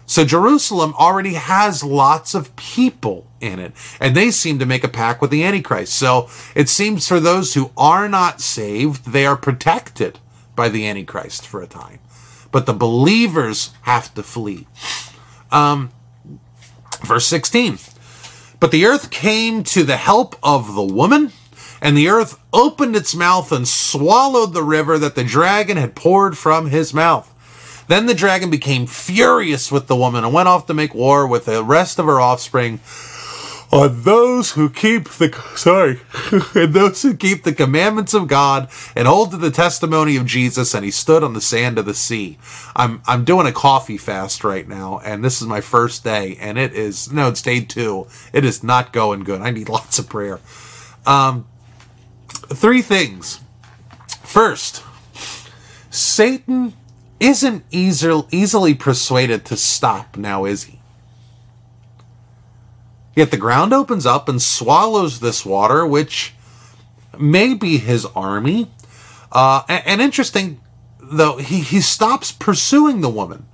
So 0.05 0.23
Jerusalem 0.23 0.93
already 0.99 1.33
has 1.33 1.83
lots 1.83 2.35
of 2.35 2.55
people 2.55 3.25
in 3.41 3.57
it, 3.57 3.73
and 3.99 4.15
they 4.15 4.29
seem 4.29 4.59
to 4.59 4.67
make 4.67 4.83
a 4.83 4.87
pact 4.87 5.19
with 5.19 5.31
the 5.31 5.43
Antichrist. 5.43 5.93
So 5.93 6.29
it 6.53 6.69
seems 6.69 7.07
for 7.07 7.19
those 7.19 7.55
who 7.55 7.71
are 7.75 8.07
not 8.07 8.39
saved, 8.39 9.07
they 9.07 9.25
are 9.25 9.35
protected 9.35 10.19
by 10.55 10.69
the 10.69 10.87
Antichrist 10.87 11.47
for 11.47 11.63
a 11.63 11.67
time. 11.67 12.01
But 12.51 12.67
the 12.67 12.73
believers 12.73 13.71
have 13.81 14.13
to 14.13 14.21
flee. 14.21 14.67
Um, 15.51 15.91
verse 17.01 17.25
16. 17.25 17.79
But 18.63 18.71
the 18.71 18.85
earth 18.85 19.11
came 19.11 19.63
to 19.75 19.83
the 19.83 19.97
help 19.97 20.37
of 20.41 20.73
the 20.73 20.81
woman, 20.81 21.33
and 21.81 21.97
the 21.97 22.07
earth 22.07 22.39
opened 22.53 22.95
its 22.95 23.13
mouth 23.13 23.51
and 23.51 23.67
swallowed 23.67 24.53
the 24.53 24.63
river 24.63 24.97
that 24.99 25.15
the 25.15 25.25
dragon 25.25 25.75
had 25.75 25.97
poured 25.97 26.37
from 26.37 26.67
his 26.67 26.93
mouth. 26.93 27.29
Then 27.89 28.05
the 28.05 28.13
dragon 28.13 28.49
became 28.49 28.87
furious 28.87 29.69
with 29.69 29.87
the 29.87 29.97
woman 29.97 30.23
and 30.23 30.33
went 30.33 30.47
off 30.47 30.65
to 30.67 30.73
make 30.73 30.95
war 30.95 31.27
with 31.27 31.43
the 31.43 31.61
rest 31.61 31.99
of 31.99 32.05
her 32.05 32.21
offspring 32.21 32.79
on 33.73 34.03
those 34.03 34.51
who 34.51 34.69
keep 34.69 35.09
the 35.09 35.33
sorry 35.55 35.99
and 36.53 36.73
those 36.75 37.01
who 37.01 37.15
keep 37.15 37.43
the 37.43 37.53
commandments 37.53 38.13
of 38.13 38.27
God 38.27 38.69
and 38.95 39.07
hold 39.07 39.31
to 39.31 39.37
the 39.37 39.49
testimony 39.49 40.15
of 40.15 40.27
Jesus 40.27 40.75
and 40.75 40.85
he 40.85 40.91
stood 40.91 41.23
on 41.23 41.33
the 41.33 41.41
sand 41.41 41.79
of 41.79 41.85
the 41.85 41.95
sea. 41.95 42.37
I'm 42.75 43.01
I'm 43.07 43.25
doing 43.25 43.47
a 43.47 43.51
coffee 43.51 43.97
fast 43.97 44.43
right 44.43 44.67
now 44.67 44.99
and 45.03 45.25
this 45.25 45.41
is 45.41 45.47
my 45.47 45.59
first 45.59 46.03
day 46.03 46.37
and 46.39 46.59
it 46.59 46.73
is 46.73 47.11
no 47.11 47.29
it's 47.29 47.41
day 47.41 47.61
2. 47.61 48.05
It 48.31 48.45
is 48.45 48.63
not 48.63 48.93
going 48.93 49.23
good. 49.23 49.41
I 49.41 49.49
need 49.49 49.69
lots 49.77 49.97
of 49.97 50.07
prayer. 50.07 50.39
Um 51.07 51.47
three 52.53 52.83
things. 52.83 53.39
First, 54.21 54.83
Satan 55.89 56.73
isn't 57.19 57.63
easily, 57.71 58.27
easily 58.31 58.75
persuaded 58.75 59.45
to 59.45 59.57
stop 59.57 60.15
now, 60.15 60.45
is 60.45 60.65
he? 60.65 60.82
Yet 63.15 63.31
the 63.31 63.37
ground 63.37 63.73
opens 63.73 64.05
up 64.05 64.27
and 64.27 64.41
swallows 64.41 65.19
this 65.19 65.45
water, 65.45 65.85
which 65.85 66.33
may 67.17 67.53
be 67.53 67.77
his 67.77 68.05
army. 68.15 68.71
Uh, 69.31 69.63
and, 69.69 69.83
and, 69.85 70.01
interesting, 70.01 70.59
though, 70.99 71.37
he, 71.37 71.59
he 71.59 71.81
stops 71.81 72.31
pursuing 72.31 73.01
the 73.01 73.09
woman. 73.09 73.45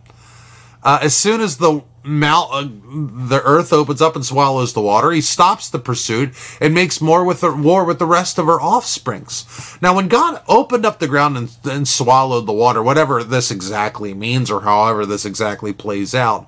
Uh, 0.81 0.99
as 1.01 1.15
soon 1.15 1.41
as 1.41 1.57
the 1.57 1.83
mal- 2.03 2.49
uh, 2.51 2.63
the 2.63 3.41
earth 3.43 3.71
opens 3.73 4.01
up 4.01 4.15
and 4.15 4.25
swallows 4.25 4.73
the 4.73 4.81
water. 4.81 5.11
He 5.11 5.21
stops 5.21 5.69
the 5.69 5.79
pursuit 5.79 6.33
and 6.59 6.73
makes 6.73 7.01
more 7.01 7.23
with 7.23 7.41
the 7.41 7.53
war 7.53 7.85
with 7.85 7.99
the 7.99 8.05
rest 8.05 8.37
of 8.37 8.45
her 8.45 8.61
offsprings. 8.61 9.77
Now, 9.81 9.95
when 9.95 10.07
God 10.07 10.41
opened 10.47 10.85
up 10.85 10.99
the 10.99 11.07
ground 11.07 11.37
and, 11.37 11.55
and 11.65 11.87
swallowed 11.87 12.45
the 12.45 12.53
water, 12.53 12.81
whatever 12.81 13.23
this 13.23 13.51
exactly 13.51 14.13
means 14.13 14.49
or 14.49 14.61
however 14.61 15.05
this 15.05 15.25
exactly 15.25 15.73
plays 15.73 16.15
out, 16.15 16.47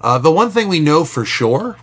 uh, 0.00 0.18
the 0.18 0.32
one 0.32 0.50
thing 0.50 0.68
we 0.68 0.80
know 0.80 1.04
for 1.04 1.24
sure 1.24 1.76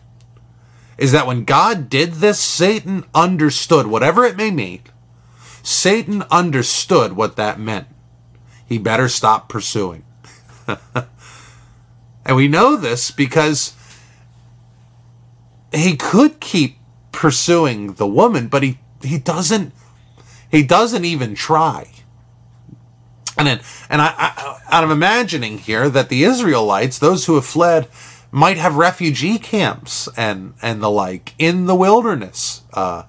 is 1.00 1.12
that 1.12 1.26
when 1.26 1.46
God 1.46 1.90
did 1.90 2.16
this, 2.16 2.40
Satan 2.40 3.06
understood 3.16 3.88
whatever 3.88 4.26
it 4.26 4.38
may 4.38 4.52
mean. 4.52 4.84
Satan 5.64 6.24
understood 6.30 7.14
what 7.14 7.36
that 7.38 7.60
meant. 7.60 7.88
He 8.68 8.78
better 8.78 9.10
stop 9.10 9.50
pursuing. 9.50 10.04
And 12.30 12.36
we 12.36 12.48
know 12.48 12.76
this 12.76 13.10
because 13.10 13.74
he 15.74 15.98
could 15.98 16.40
keep 16.40 16.78
pursuing 17.12 17.94
the 17.94 18.06
woman, 18.06 18.50
but 18.50 18.62
he, 18.62 18.78
he 19.02 19.18
doesn't 19.18 19.74
he 20.52 20.62
doesn't 20.62 21.06
even 21.06 21.34
try. 21.34 21.90
And 23.36 23.48
then, 23.48 23.62
and 23.90 24.00
I, 24.00 24.14
I, 24.16 24.60
I'm 24.70 24.92
imagining 24.92 25.58
here 25.58 25.90
that 25.90 26.10
the 26.10 26.24
Israelites, 26.24 27.00
those 27.00 27.26
who 27.26 27.34
have 27.34 27.46
fled, 27.46 27.88
might 28.32 28.58
have 28.58 28.76
refugee 28.76 29.40
camps 29.40 30.08
and 30.16 30.54
and 30.62 30.82
the 30.82 30.90
like 30.90 31.34
in 31.38 31.66
the 31.66 31.76
wilderness 31.76 32.62
uh, 32.74 33.04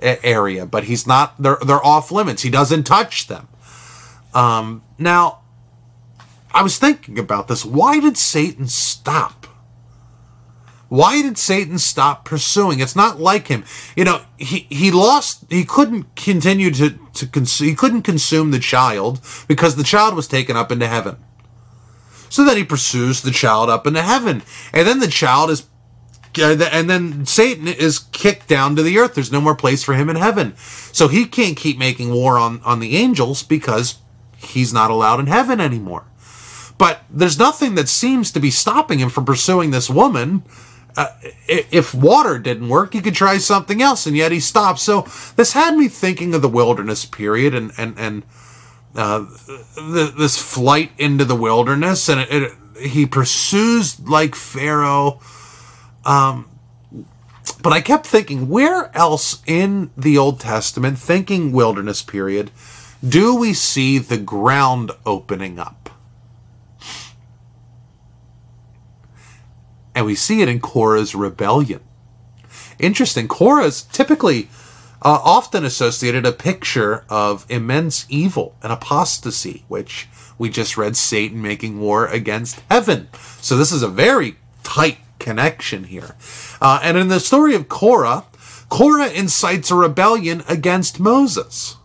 area, 0.00 0.66
but 0.66 0.84
he's 0.84 1.06
not. 1.06 1.40
They're 1.40 1.58
they're 1.64 1.84
off 1.84 2.10
limits. 2.10 2.42
He 2.42 2.50
doesn't 2.50 2.84
touch 2.84 3.26
them. 3.26 3.48
Um, 4.34 4.82
now, 4.98 5.40
I 6.52 6.62
was 6.62 6.78
thinking 6.78 7.18
about 7.18 7.48
this. 7.48 7.64
Why 7.64 8.00
did 8.00 8.16
Satan 8.16 8.68
stop? 8.68 9.46
Why 10.88 11.20
did 11.20 11.36
Satan 11.36 11.78
stop 11.78 12.24
pursuing? 12.24 12.80
It's 12.80 12.96
not 12.96 13.20
like 13.20 13.48
him. 13.48 13.64
You 13.94 14.04
know, 14.04 14.22
he, 14.38 14.66
he 14.70 14.90
lost, 14.90 15.44
he 15.50 15.64
couldn't 15.64 16.16
continue 16.16 16.70
to, 16.70 16.98
to 17.12 17.26
consume, 17.26 17.68
he 17.68 17.74
couldn't 17.74 18.02
consume 18.02 18.52
the 18.52 18.58
child 18.58 19.20
because 19.46 19.76
the 19.76 19.84
child 19.84 20.14
was 20.14 20.26
taken 20.26 20.56
up 20.56 20.72
into 20.72 20.86
heaven. 20.86 21.16
So 22.28 22.44
then 22.44 22.56
he 22.56 22.64
pursues 22.64 23.22
the 23.22 23.30
child 23.30 23.70
up 23.70 23.86
into 23.86 24.02
heaven. 24.02 24.42
And 24.72 24.86
then 24.86 25.00
the 25.00 25.08
child 25.08 25.50
is, 25.50 25.66
and 26.38 26.88
then 26.90 27.26
Satan 27.26 27.66
is 27.66 27.98
kicked 27.98 28.48
down 28.48 28.76
to 28.76 28.82
the 28.82 28.98
earth. 28.98 29.14
There's 29.14 29.32
no 29.32 29.40
more 29.40 29.56
place 29.56 29.82
for 29.82 29.94
him 29.94 30.08
in 30.08 30.16
heaven. 30.16 30.56
So 30.56 31.08
he 31.08 31.24
can't 31.24 31.56
keep 31.56 31.78
making 31.78 32.12
war 32.12 32.38
on, 32.38 32.60
on 32.62 32.80
the 32.80 32.96
angels 32.96 33.42
because 33.42 33.98
he's 34.36 34.72
not 34.72 34.90
allowed 34.90 35.20
in 35.20 35.26
heaven 35.26 35.60
anymore. 35.60 36.04
But 36.78 37.02
there's 37.10 37.38
nothing 37.38 37.74
that 37.74 37.88
seems 37.88 38.30
to 38.32 38.40
be 38.40 38.50
stopping 38.50 39.00
him 39.00 39.10
from 39.10 39.24
pursuing 39.24 39.72
this 39.72 39.90
woman. 39.90 40.44
Uh, 40.96 41.08
if 41.48 41.92
water 41.92 42.38
didn't 42.38 42.68
work, 42.68 42.92
he 42.92 43.00
could 43.00 43.14
try 43.14 43.38
something 43.38 43.82
else, 43.82 44.06
and 44.06 44.16
yet 44.16 44.32
he 44.32 44.40
stopped. 44.40 44.78
So 44.78 45.02
this 45.36 45.52
had 45.52 45.76
me 45.76 45.88
thinking 45.88 46.34
of 46.34 46.42
the 46.42 46.48
wilderness 46.48 47.04
period 47.04 47.54
and 47.54 47.72
and 47.76 47.98
and 47.98 48.22
uh, 48.94 49.20
the, 49.76 50.12
this 50.16 50.40
flight 50.40 50.92
into 50.98 51.24
the 51.24 51.34
wilderness, 51.34 52.08
and 52.08 52.20
it, 52.20 52.28
it, 52.30 52.52
he 52.80 53.06
pursues 53.06 54.00
like 54.00 54.34
Pharaoh. 54.34 55.20
Um, 56.04 56.48
but 57.62 57.72
I 57.72 57.80
kept 57.80 58.06
thinking, 58.06 58.48
where 58.48 58.96
else 58.96 59.42
in 59.46 59.90
the 59.96 60.16
Old 60.16 60.40
Testament, 60.40 60.98
thinking 60.98 61.52
wilderness 61.52 62.02
period, 62.02 62.50
do 63.06 63.34
we 63.34 63.52
see 63.52 63.98
the 63.98 64.18
ground 64.18 64.92
opening 65.04 65.58
up? 65.58 65.78
and 69.98 70.06
we 70.06 70.14
see 70.14 70.42
it 70.42 70.48
in 70.48 70.60
Korah's 70.60 71.16
rebellion. 71.16 71.80
Interesting. 72.78 73.26
Korah's 73.26 73.82
typically 73.82 74.48
uh, 75.08 75.22
often 75.24 75.64
associated 75.64 76.26
a 76.26 76.32
picture 76.32 77.02
of 77.08 77.46
immense 77.48 78.04
evil 78.10 78.54
and 78.62 78.70
apostasy, 78.70 79.64
which 79.66 80.06
we 80.36 80.50
just 80.50 80.76
read 80.76 80.98
Satan 80.98 81.40
making 81.40 81.80
war 81.80 82.06
against 82.06 82.60
heaven. 82.70 83.08
So 83.40 83.56
this 83.56 83.72
is 83.72 83.82
a 83.82 83.88
very 83.88 84.36
tight 84.62 84.98
connection 85.18 85.84
here. 85.84 86.14
Uh, 86.60 86.80
and 86.82 86.98
in 86.98 87.08
the 87.08 87.20
story 87.20 87.54
of 87.54 87.70
Korah, 87.70 88.26
Korah 88.68 89.08
incites 89.08 89.70
a 89.70 89.76
rebellion 89.76 90.42
against 90.46 91.00
Moses. 91.00 91.76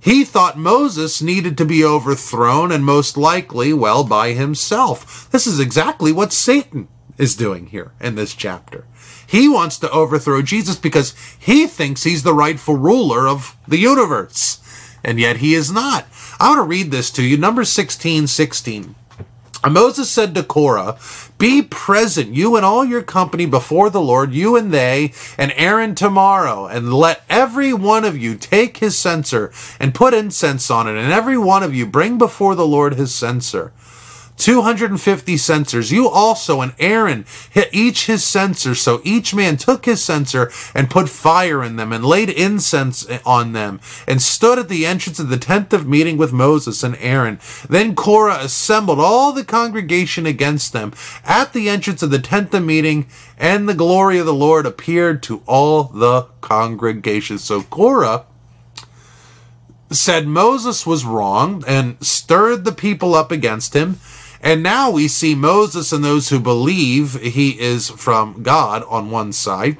He 0.00 0.24
thought 0.24 0.58
Moses 0.58 1.22
needed 1.22 1.56
to 1.58 1.64
be 1.64 1.84
overthrown 1.84 2.72
and 2.72 2.84
most 2.84 3.16
likely, 3.16 3.72
well, 3.72 4.02
by 4.02 4.32
himself. 4.32 5.30
This 5.30 5.46
is 5.46 5.60
exactly 5.60 6.10
what 6.10 6.32
Satan 6.32 6.88
is 7.18 7.36
doing 7.36 7.66
here 7.66 7.92
in 8.00 8.14
this 8.14 8.34
chapter. 8.34 8.84
He 9.26 9.48
wants 9.48 9.78
to 9.78 9.90
overthrow 9.90 10.42
Jesus 10.42 10.76
because 10.76 11.14
he 11.38 11.66
thinks 11.66 12.04
he's 12.04 12.22
the 12.22 12.34
rightful 12.34 12.76
ruler 12.76 13.28
of 13.28 13.56
the 13.66 13.78
universe. 13.78 14.60
And 15.02 15.18
yet 15.18 15.38
he 15.38 15.54
is 15.54 15.70
not. 15.70 16.06
I 16.38 16.48
want 16.50 16.58
to 16.58 16.62
read 16.62 16.90
this 16.90 17.10
to 17.12 17.22
you. 17.22 17.36
Number 17.36 17.64
16, 17.64 18.26
16. 18.26 18.94
Moses 19.68 20.10
said 20.10 20.34
to 20.34 20.42
Korah, 20.42 20.96
Be 21.38 21.62
present, 21.62 22.34
you 22.34 22.56
and 22.56 22.64
all 22.64 22.84
your 22.84 23.02
company 23.02 23.46
before 23.46 23.90
the 23.90 24.00
Lord, 24.00 24.32
you 24.32 24.56
and 24.56 24.72
they, 24.72 25.12
and 25.36 25.52
Aaron 25.56 25.94
tomorrow, 25.94 26.66
and 26.66 26.94
let 26.94 27.22
every 27.28 27.72
one 27.72 28.04
of 28.04 28.16
you 28.16 28.36
take 28.36 28.78
his 28.78 28.96
censer 28.96 29.52
and 29.80 29.94
put 29.94 30.14
incense 30.14 30.70
on 30.70 30.88
it, 30.88 30.96
and 30.96 31.12
every 31.12 31.38
one 31.38 31.62
of 31.62 31.74
you 31.74 31.86
bring 31.86 32.18
before 32.18 32.54
the 32.54 32.66
Lord 32.66 32.94
his 32.94 33.14
censer. 33.14 33.72
250 34.36 35.36
censers. 35.36 35.90
You 35.90 36.08
also 36.08 36.60
and 36.60 36.74
Aaron 36.78 37.24
hit 37.50 37.68
each 37.72 38.06
his 38.06 38.22
censer. 38.24 38.74
So 38.74 39.00
each 39.04 39.34
man 39.34 39.56
took 39.56 39.86
his 39.86 40.02
censer 40.02 40.50
and 40.74 40.90
put 40.90 41.08
fire 41.08 41.62
in 41.64 41.76
them 41.76 41.92
and 41.92 42.04
laid 42.04 42.30
incense 42.30 43.06
on 43.24 43.52
them 43.52 43.80
and 44.06 44.20
stood 44.20 44.58
at 44.58 44.68
the 44.68 44.86
entrance 44.86 45.18
of 45.18 45.28
the 45.28 45.38
tent 45.38 45.72
of 45.72 45.86
meeting 45.86 46.16
with 46.16 46.32
Moses 46.32 46.82
and 46.82 46.96
Aaron. 47.00 47.40
Then 47.68 47.94
Korah 47.94 48.38
assembled 48.40 49.00
all 49.00 49.32
the 49.32 49.44
congregation 49.44 50.26
against 50.26 50.72
them 50.72 50.92
at 51.24 51.52
the 51.52 51.68
entrance 51.68 52.02
of 52.02 52.10
the 52.10 52.18
tent 52.18 52.52
of 52.54 52.64
meeting 52.64 53.06
and 53.38 53.68
the 53.68 53.74
glory 53.74 54.18
of 54.18 54.26
the 54.26 54.34
Lord 54.34 54.66
appeared 54.66 55.22
to 55.24 55.42
all 55.46 55.84
the 55.84 56.22
congregation. 56.40 57.38
So 57.38 57.62
Korah 57.62 58.26
said 59.90 60.26
Moses 60.26 60.84
was 60.86 61.04
wrong 61.04 61.62
and 61.66 61.96
stirred 62.04 62.64
the 62.64 62.72
people 62.72 63.14
up 63.14 63.30
against 63.30 63.74
him 63.74 64.00
and 64.40 64.62
now 64.62 64.90
we 64.90 65.08
see 65.08 65.34
Moses 65.34 65.92
and 65.92 66.04
those 66.04 66.28
who 66.28 66.40
believe 66.40 67.20
he 67.20 67.58
is 67.58 67.90
from 67.90 68.42
God 68.42 68.84
on 68.88 69.10
one 69.10 69.32
side, 69.32 69.78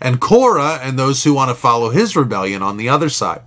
and 0.00 0.20
Korah 0.20 0.80
and 0.82 0.98
those 0.98 1.24
who 1.24 1.34
want 1.34 1.50
to 1.50 1.54
follow 1.54 1.90
his 1.90 2.16
rebellion 2.16 2.62
on 2.62 2.76
the 2.76 2.88
other 2.88 3.08
side. 3.08 3.42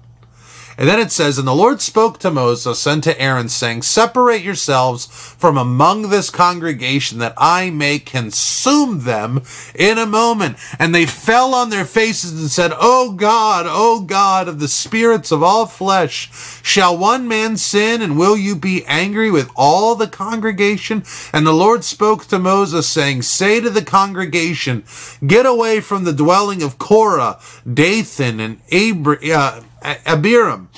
And 0.81 0.89
then 0.89 0.99
it 0.99 1.11
says, 1.11 1.37
And 1.37 1.47
the 1.47 1.53
Lord 1.53 1.79
spoke 1.79 2.17
to 2.17 2.31
Moses 2.31 2.87
and 2.87 3.03
to 3.03 3.21
Aaron, 3.21 3.49
saying, 3.49 3.83
Separate 3.83 4.41
yourselves 4.41 5.05
from 5.37 5.55
among 5.55 6.09
this 6.09 6.31
congregation, 6.31 7.19
that 7.19 7.35
I 7.37 7.69
may 7.69 7.99
consume 7.99 9.01
them 9.01 9.43
in 9.75 9.99
a 9.99 10.07
moment. 10.07 10.57
And 10.79 10.95
they 10.95 11.05
fell 11.05 11.53
on 11.53 11.69
their 11.69 11.85
faces 11.85 12.31
and 12.31 12.49
said, 12.49 12.71
O 12.79 13.11
God, 13.11 13.67
O 13.69 14.01
God 14.01 14.47
of 14.47 14.59
the 14.59 14.67
spirits 14.67 15.31
of 15.31 15.43
all 15.43 15.67
flesh, 15.67 16.31
shall 16.63 16.97
one 16.97 17.27
man 17.27 17.57
sin, 17.57 18.01
and 18.01 18.17
will 18.17 18.35
you 18.35 18.55
be 18.55 18.83
angry 18.87 19.29
with 19.29 19.51
all 19.55 19.93
the 19.93 20.07
congregation? 20.07 21.03
And 21.31 21.45
the 21.45 21.53
Lord 21.53 21.83
spoke 21.83 22.25
to 22.25 22.39
Moses, 22.39 22.89
saying, 22.89 23.21
Say 23.21 23.61
to 23.61 23.69
the 23.69 23.85
congregation, 23.85 24.83
Get 25.27 25.45
away 25.45 25.79
from 25.79 26.05
the 26.05 26.11
dwelling 26.11 26.63
of 26.63 26.79
Korah, 26.79 27.39
Dathan, 27.71 28.39
and 28.39 28.61
Abra- 28.73 29.29
uh, 29.29 29.61
Abiram. 29.81 30.69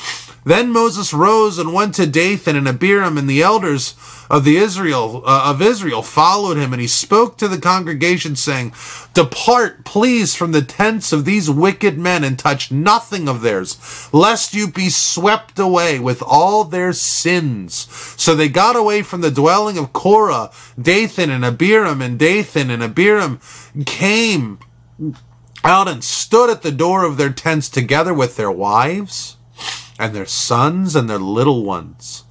Then 0.45 0.71
Moses 0.71 1.13
rose 1.13 1.57
and 1.57 1.73
went 1.73 1.95
to 1.95 2.05
Dathan 2.05 2.57
and 2.57 2.67
Abiram, 2.67 3.17
and 3.17 3.29
the 3.29 3.41
elders 3.41 3.95
of 4.29 4.43
the 4.43 4.57
Israel 4.57 5.23
uh, 5.25 5.43
of 5.45 5.61
Israel 5.61 6.01
followed 6.01 6.57
him, 6.57 6.73
and 6.73 6.81
he 6.81 6.87
spoke 6.87 7.37
to 7.37 7.47
the 7.47 7.57
congregation, 7.57 8.35
saying, 8.35 8.73
"Depart, 9.13 9.85
please, 9.85 10.35
from 10.35 10.51
the 10.51 10.61
tents 10.61 11.13
of 11.13 11.23
these 11.23 11.49
wicked 11.49 11.97
men, 11.97 12.25
and 12.25 12.37
touch 12.37 12.71
nothing 12.71 13.29
of 13.29 13.41
theirs, 13.41 14.09
lest 14.11 14.53
you 14.53 14.67
be 14.67 14.89
swept 14.89 15.59
away 15.59 15.97
with 15.97 16.21
all 16.21 16.65
their 16.65 16.91
sins." 16.91 17.87
So 18.17 18.35
they 18.35 18.49
got 18.49 18.75
away 18.75 19.01
from 19.01 19.21
the 19.21 19.31
dwelling 19.31 19.77
of 19.77 19.93
Korah, 19.93 20.51
Dathan, 20.81 21.29
and 21.29 21.45
Abiram, 21.45 22.01
and 22.01 22.19
Dathan 22.19 22.69
and 22.69 22.83
Abiram 22.83 23.39
came 23.85 24.59
out 25.63 25.87
and 25.87 26.03
stood 26.03 26.49
at 26.49 26.61
the 26.61 26.71
door 26.71 27.05
of 27.05 27.17
their 27.17 27.31
tents 27.31 27.69
together 27.69 28.13
with 28.13 28.35
their 28.35 28.51
wives 28.51 29.37
and 29.99 30.13
their 30.13 30.25
sons 30.25 30.95
and 30.95 31.09
their 31.09 31.19
little 31.19 31.63
ones. 31.63 32.23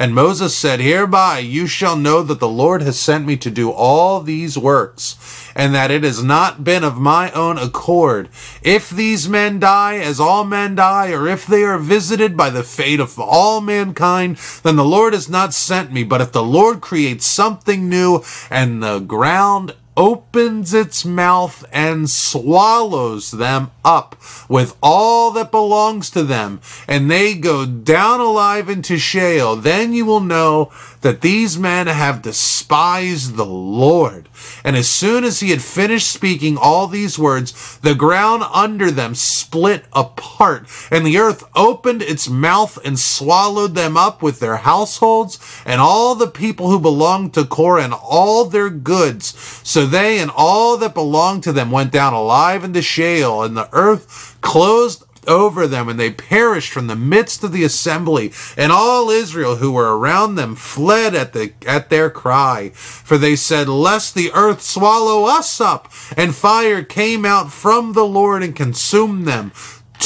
And 0.00 0.14
Moses 0.14 0.56
said, 0.56 0.78
Hereby 0.78 1.40
you 1.40 1.66
shall 1.66 1.96
know 1.96 2.22
that 2.22 2.38
the 2.38 2.48
Lord 2.48 2.82
has 2.82 2.96
sent 2.96 3.26
me 3.26 3.36
to 3.38 3.50
do 3.50 3.72
all 3.72 4.20
these 4.20 4.56
works, 4.56 5.50
and 5.56 5.74
that 5.74 5.90
it 5.90 6.04
has 6.04 6.22
not 6.22 6.62
been 6.62 6.84
of 6.84 6.98
my 6.98 7.32
own 7.32 7.58
accord. 7.58 8.28
If 8.62 8.90
these 8.90 9.28
men 9.28 9.58
die 9.58 9.96
as 9.96 10.20
all 10.20 10.44
men 10.44 10.76
die, 10.76 11.10
or 11.10 11.26
if 11.26 11.48
they 11.48 11.64
are 11.64 11.78
visited 11.78 12.36
by 12.36 12.48
the 12.48 12.62
fate 12.62 13.00
of 13.00 13.18
all 13.18 13.60
mankind, 13.60 14.36
then 14.62 14.76
the 14.76 14.84
Lord 14.84 15.14
has 15.14 15.28
not 15.28 15.52
sent 15.52 15.90
me. 15.90 16.04
But 16.04 16.20
if 16.20 16.30
the 16.30 16.44
Lord 16.44 16.80
creates 16.80 17.26
something 17.26 17.88
new, 17.88 18.22
and 18.50 18.80
the 18.80 19.00
ground 19.00 19.74
opens 19.98 20.72
its 20.72 21.04
mouth 21.04 21.64
and 21.72 22.08
swallows 22.08 23.32
them 23.32 23.68
up 23.84 24.14
with 24.48 24.76
all 24.80 25.32
that 25.32 25.50
belongs 25.50 26.08
to 26.08 26.22
them, 26.22 26.60
and 26.86 27.10
they 27.10 27.34
go 27.34 27.66
down 27.66 28.20
alive 28.20 28.68
into 28.68 28.96
Sheol, 28.96 29.56
then 29.56 29.92
you 29.92 30.06
will 30.06 30.20
know 30.20 30.70
that 31.00 31.20
these 31.20 31.58
men 31.58 31.86
have 31.86 32.22
despised 32.22 33.36
the 33.36 33.46
Lord. 33.46 34.28
And 34.64 34.76
as 34.76 34.88
soon 34.88 35.24
as 35.24 35.40
he 35.40 35.50
had 35.50 35.62
finished 35.62 36.10
speaking 36.10 36.56
all 36.56 36.86
these 36.86 37.18
words, 37.18 37.78
the 37.78 37.94
ground 37.94 38.44
under 38.52 38.90
them 38.90 39.14
split 39.14 39.84
apart, 39.92 40.68
and 40.90 41.04
the 41.04 41.18
earth 41.18 41.44
opened 41.56 42.02
its 42.02 42.28
mouth 42.28 42.78
and 42.84 42.98
swallowed 42.98 43.74
them 43.74 43.96
up 43.96 44.22
with 44.22 44.38
their 44.38 44.58
households, 44.58 45.38
and 45.64 45.80
all 45.80 46.14
the 46.14 46.28
people 46.28 46.70
who 46.70 46.78
belonged 46.78 47.34
to 47.34 47.44
Korah 47.44 47.84
and 47.84 47.94
all 47.94 48.44
their 48.44 48.70
goods. 48.70 49.34
So 49.64 49.86
they 49.88 50.20
and 50.20 50.30
all 50.34 50.76
that 50.76 50.94
belonged 50.94 51.42
to 51.44 51.52
them 51.52 51.70
went 51.70 51.90
down 51.90 52.12
alive 52.12 52.62
into 52.62 52.82
Sheol, 52.82 53.42
and 53.42 53.56
the 53.56 53.68
earth 53.72 54.36
closed 54.40 55.04
over 55.26 55.66
them, 55.66 55.88
and 55.88 56.00
they 56.00 56.10
perished 56.10 56.72
from 56.72 56.86
the 56.86 56.96
midst 56.96 57.44
of 57.44 57.52
the 57.52 57.64
assembly. 57.64 58.32
And 58.56 58.72
all 58.72 59.10
Israel 59.10 59.56
who 59.56 59.72
were 59.72 59.98
around 59.98 60.36
them 60.36 60.56
fled 60.56 61.14
at 61.14 61.34
the 61.34 61.52
at 61.66 61.90
their 61.90 62.08
cry, 62.08 62.70
for 62.74 63.18
they 63.18 63.36
said, 63.36 63.68
"Lest 63.68 64.14
the 64.14 64.32
earth 64.32 64.62
swallow 64.62 65.24
us 65.24 65.60
up." 65.60 65.92
And 66.16 66.34
fire 66.34 66.82
came 66.82 67.26
out 67.26 67.52
from 67.52 67.92
the 67.92 68.06
Lord 68.06 68.42
and 68.42 68.56
consumed 68.56 69.26
them. 69.26 69.52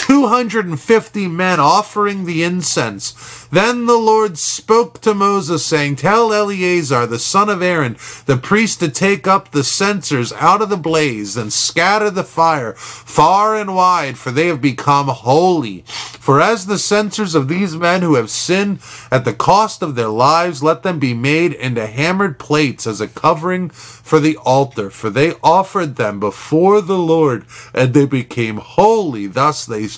250 0.02 1.28
men 1.28 1.60
offering 1.60 2.24
the 2.24 2.42
incense. 2.42 3.46
Then 3.52 3.86
the 3.86 3.96
Lord 3.96 4.36
spoke 4.36 5.00
to 5.02 5.14
Moses, 5.14 5.64
saying, 5.64 5.96
Tell 5.96 6.32
Eleazar, 6.32 7.06
the 7.06 7.20
son 7.20 7.48
of 7.48 7.62
Aaron, 7.62 7.96
the 8.26 8.36
priest, 8.36 8.80
to 8.80 8.88
take 8.88 9.28
up 9.28 9.52
the 9.52 9.62
censers 9.62 10.32
out 10.32 10.60
of 10.60 10.70
the 10.70 10.76
blaze 10.76 11.36
and 11.36 11.52
scatter 11.52 12.10
the 12.10 12.24
fire 12.24 12.72
far 12.72 13.56
and 13.56 13.76
wide, 13.76 14.18
for 14.18 14.32
they 14.32 14.48
have 14.48 14.60
become 14.60 15.06
holy. 15.06 15.84
For 15.86 16.40
as 16.40 16.66
the 16.66 16.78
censers 16.78 17.34
of 17.34 17.48
these 17.48 17.76
men 17.76 18.02
who 18.02 18.14
have 18.14 18.30
sinned 18.30 18.78
at 19.10 19.24
the 19.24 19.32
cost 19.32 19.82
of 19.82 19.94
their 19.94 20.08
lives, 20.08 20.62
let 20.62 20.82
them 20.82 20.98
be 20.98 21.14
made 21.14 21.52
into 21.52 21.86
hammered 21.86 22.38
plates 22.38 22.86
as 22.86 23.00
a 23.00 23.08
covering 23.08 23.70
for 23.70 24.20
the 24.20 24.36
altar. 24.38 24.88
For 24.88 25.10
they 25.10 25.34
offered 25.42 25.96
them 25.96 26.20
before 26.20 26.80
the 26.80 26.98
Lord, 26.98 27.44
and 27.74 27.92
they 27.92 28.06
became 28.06 28.58
holy. 28.58 29.26
Thus 29.26 29.66
they 29.66 29.88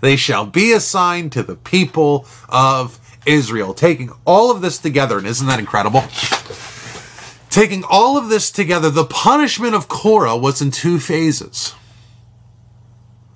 they 0.00 0.16
shall 0.16 0.46
be 0.46 0.72
assigned 0.72 1.32
to 1.32 1.42
the 1.42 1.56
people 1.56 2.26
of 2.48 2.98
Israel. 3.26 3.74
Taking 3.74 4.10
all 4.24 4.50
of 4.50 4.60
this 4.60 4.78
together, 4.78 5.18
and 5.18 5.26
isn't 5.26 5.46
that 5.46 5.58
incredible? 5.58 6.04
Taking 7.50 7.82
all 7.84 8.16
of 8.16 8.28
this 8.28 8.50
together, 8.50 8.90
the 8.90 9.04
punishment 9.04 9.74
of 9.74 9.88
Korah 9.88 10.36
was 10.36 10.60
in 10.60 10.70
two 10.70 10.98
phases. 10.98 11.74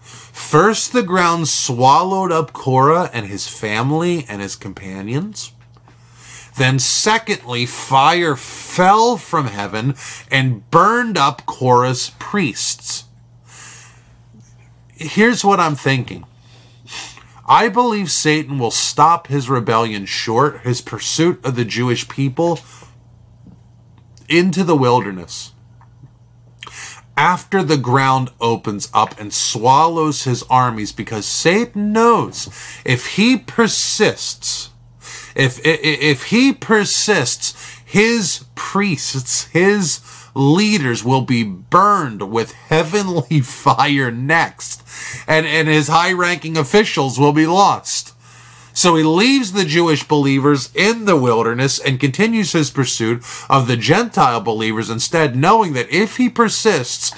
First, 0.00 0.92
the 0.92 1.02
ground 1.02 1.48
swallowed 1.48 2.30
up 2.30 2.52
Korah 2.52 3.10
and 3.12 3.26
his 3.26 3.48
family 3.48 4.26
and 4.28 4.42
his 4.42 4.54
companions. 4.54 5.52
Then, 6.58 6.78
secondly, 6.78 7.64
fire 7.64 8.36
fell 8.36 9.16
from 9.16 9.46
heaven 9.46 9.94
and 10.30 10.70
burned 10.70 11.16
up 11.16 11.46
Korah's 11.46 12.10
priests. 12.18 13.04
Here's 14.94 15.44
what 15.44 15.58
I'm 15.58 15.74
thinking 15.74 16.26
I 17.46 17.68
believe 17.68 18.10
Satan 18.10 18.58
will 18.58 18.70
stop 18.70 19.26
his 19.26 19.50
rebellion 19.50 20.06
short, 20.06 20.60
his 20.60 20.80
pursuit 20.80 21.44
of 21.44 21.56
the 21.56 21.64
Jewish 21.64 22.08
people, 22.08 22.60
into 24.28 24.64
the 24.64 24.76
wilderness. 24.76 25.52
after 27.16 27.62
the 27.62 27.76
ground 27.76 28.30
opens 28.40 28.88
up 28.94 29.18
and 29.20 29.32
swallows 29.32 30.24
his 30.24 30.42
armies 30.44 30.92
because 30.92 31.26
Satan 31.26 31.92
knows 31.92 32.48
if 32.84 33.06
he 33.16 33.36
persists, 33.36 34.70
if, 35.34 35.60
if 35.64 36.24
he 36.24 36.52
persists, 36.52 37.80
his 37.84 38.44
priests, 38.54 39.44
his 39.48 40.00
leaders 40.34 41.04
will 41.04 41.22
be 41.22 41.44
burned 41.44 42.30
with 42.30 42.52
heavenly 42.52 43.40
fire 43.42 44.10
next, 44.10 44.82
and, 45.26 45.46
and 45.46 45.68
his 45.68 45.88
high 45.88 46.12
ranking 46.12 46.56
officials 46.56 47.18
will 47.18 47.32
be 47.32 47.46
lost. 47.46 48.14
So 48.74 48.96
he 48.96 49.02
leaves 49.02 49.52
the 49.52 49.64
Jewish 49.64 50.02
believers 50.02 50.70
in 50.74 51.04
the 51.04 51.16
wilderness 51.16 51.78
and 51.78 52.00
continues 52.00 52.52
his 52.52 52.70
pursuit 52.70 53.22
of 53.50 53.66
the 53.66 53.76
Gentile 53.76 54.40
believers 54.40 54.88
instead, 54.88 55.36
knowing 55.36 55.74
that 55.74 55.90
if 55.90 56.16
he 56.16 56.28
persists, 56.30 57.12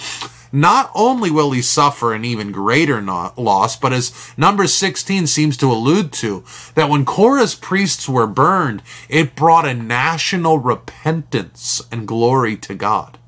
not 0.54 0.88
only 0.94 1.32
will 1.32 1.50
he 1.50 1.60
suffer 1.60 2.14
an 2.14 2.24
even 2.24 2.52
greater 2.52 3.02
loss, 3.02 3.76
but 3.76 3.92
as 3.92 4.32
number 4.36 4.68
16 4.68 5.26
seems 5.26 5.56
to 5.56 5.70
allude 5.70 6.12
to, 6.12 6.44
that 6.76 6.88
when 6.88 7.04
Korah's 7.04 7.56
priests 7.56 8.08
were 8.08 8.28
burned, 8.28 8.80
it 9.08 9.34
brought 9.34 9.66
a 9.66 9.74
national 9.74 10.60
repentance 10.60 11.82
and 11.90 12.06
glory 12.06 12.56
to 12.58 12.74
God. 12.74 13.18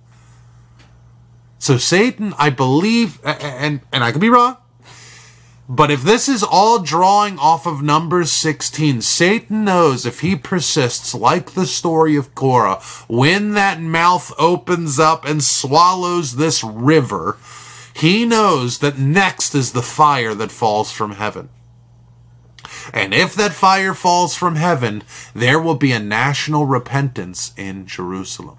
So 1.58 1.78
Satan, 1.78 2.32
I 2.38 2.50
believe, 2.50 3.18
and, 3.24 3.80
and 3.92 4.04
I 4.04 4.12
could 4.12 4.20
be 4.20 4.30
wrong, 4.30 4.56
but 5.68 5.90
if 5.90 6.02
this 6.02 6.28
is 6.28 6.44
all 6.44 6.78
drawing 6.78 7.38
off 7.38 7.66
of 7.66 7.82
Numbers 7.82 8.30
16, 8.30 9.02
Satan 9.02 9.64
knows 9.64 10.06
if 10.06 10.20
he 10.20 10.36
persists, 10.36 11.12
like 11.12 11.52
the 11.52 11.66
story 11.66 12.14
of 12.14 12.34
Korah, 12.36 12.80
when 13.08 13.54
that 13.54 13.80
mouth 13.80 14.32
opens 14.38 15.00
up 15.00 15.24
and 15.24 15.42
swallows 15.42 16.36
this 16.36 16.62
river, 16.62 17.36
he 17.92 18.24
knows 18.24 18.78
that 18.78 18.98
next 18.98 19.54
is 19.56 19.72
the 19.72 19.82
fire 19.82 20.34
that 20.34 20.52
falls 20.52 20.92
from 20.92 21.12
heaven. 21.12 21.48
And 22.92 23.12
if 23.12 23.34
that 23.34 23.52
fire 23.52 23.94
falls 23.94 24.36
from 24.36 24.54
heaven, 24.54 25.02
there 25.34 25.60
will 25.60 25.74
be 25.74 25.90
a 25.90 25.98
national 25.98 26.66
repentance 26.66 27.52
in 27.56 27.86
Jerusalem. 27.86 28.58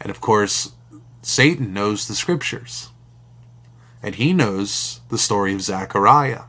And 0.00 0.08
of 0.08 0.22
course, 0.22 0.72
Satan 1.20 1.74
knows 1.74 2.08
the 2.08 2.14
scriptures 2.14 2.88
and 4.02 4.16
he 4.16 4.32
knows 4.32 5.00
the 5.08 5.18
story 5.18 5.54
of 5.54 5.62
Zechariah. 5.62 6.42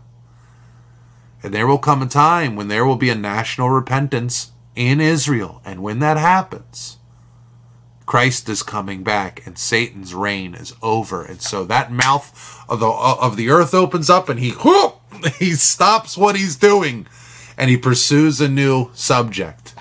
And 1.43 1.53
there 1.53 1.67
will 1.67 1.77
come 1.77 2.01
a 2.01 2.07
time 2.07 2.55
when 2.55 2.69
there 2.69 2.85
will 2.85 2.95
be 2.95 3.09
a 3.09 3.15
national 3.15 3.69
repentance 3.69 4.51
in 4.75 5.01
Israel. 5.01 5.61
And 5.65 5.83
when 5.83 5.99
that 5.99 6.17
happens, 6.17 6.97
Christ 8.05 8.49
is 8.49 8.63
coming 8.63 9.03
back 9.03 9.45
and 9.45 9.57
Satan's 9.57 10.13
reign 10.13 10.55
is 10.55 10.73
over. 10.81 11.23
And 11.23 11.41
so 11.41 11.63
that 11.65 11.91
mouth 11.91 12.63
of 12.69 12.79
the, 12.79 12.89
of 12.89 13.37
the 13.37 13.49
earth 13.49 13.73
opens 13.73 14.09
up 14.09 14.29
and 14.29 14.39
he, 14.39 14.51
whoop, 14.51 14.99
he 15.39 15.51
stops 15.51 16.17
what 16.17 16.35
he's 16.35 16.55
doing 16.55 17.07
and 17.57 17.69
he 17.69 17.77
pursues 17.77 18.41
a 18.41 18.47
new 18.47 18.89
subject. 18.93 19.73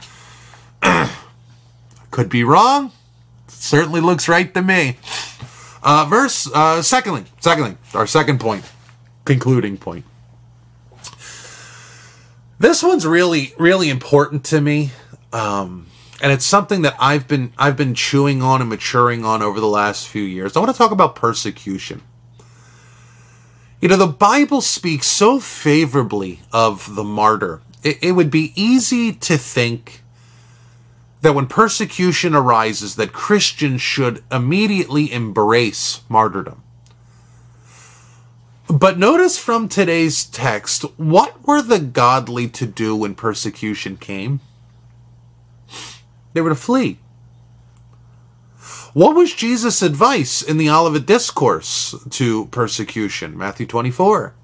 Could 2.11 2.29
be 2.29 2.45
wrong. 2.45 2.93
Certainly 3.49 4.01
looks 4.01 4.29
right 4.29 4.53
to 4.55 4.63
me. 4.63 4.99
Uh, 5.83 6.07
verse, 6.09 6.49
uh, 6.53 6.81
secondly, 6.81 7.25
secondly, 7.41 7.77
our 7.95 8.07
second 8.07 8.39
point, 8.39 8.65
concluding 9.25 9.77
point. 9.77 10.05
This 12.59 12.83
one's 12.83 13.05
really, 13.05 13.55
really 13.59 13.91
important 13.91 14.45
to 14.45 14.61
me. 14.61 14.93
Um, 15.33 15.89
and 16.23 16.31
it's 16.31 16.45
something 16.45 16.83
that 16.83 16.95
I've 17.01 17.27
been 17.27 17.53
I've 17.59 17.77
been 17.77 17.95
chewing 17.95 18.43
on 18.43 18.61
and 18.61 18.71
maturing 18.71 19.25
on 19.25 19.43
over 19.43 19.59
the 19.59 19.67
last 19.67 20.07
few 20.07 20.23
years. 20.23 20.57
I 20.57 20.61
want 20.61 20.71
to 20.71 20.79
talk 20.79 20.93
about 20.93 21.17
persecution. 21.17 22.03
You 23.81 23.89
know, 23.89 23.97
the 23.97 24.07
Bible 24.07 24.61
speaks 24.61 25.09
so 25.09 25.41
favorably 25.41 26.43
of 26.53 26.95
the 26.95 27.03
martyr. 27.03 27.61
It, 27.83 27.99
it 28.01 28.13
would 28.13 28.31
be 28.31 28.53
easy 28.55 29.13
to 29.13 29.37
think 29.37 30.02
that 31.23 31.35
when 31.35 31.47
persecution 31.47 32.35
arises 32.35 32.97
that 32.97 33.13
Christians 33.13 33.81
should 33.81 34.23
immediately 34.31 35.11
embrace 35.13 36.03
martyrdom. 36.09 36.63
But 38.69 38.99
notice 38.99 39.39
from 39.39 39.69
today's 39.69 40.25
text, 40.25 40.83
what 40.99 41.47
were 41.47 41.63
the 41.63 41.79
godly 41.79 42.49
to 42.49 42.67
do 42.67 42.97
when 42.97 43.15
persecution 43.15 43.97
came? 43.97 44.41
They 46.33 46.41
were 46.41 46.51
to 46.51 46.55
flee. 46.55 46.99
What 48.93 49.15
was 49.15 49.33
Jesus' 49.33 49.81
advice 49.81 50.43
in 50.43 50.59
the 50.59 50.69
Olivet 50.69 51.07
Discourse 51.07 51.95
to 52.11 52.47
persecution? 52.47 53.37
Matthew 53.39 53.67
24. 53.67 54.35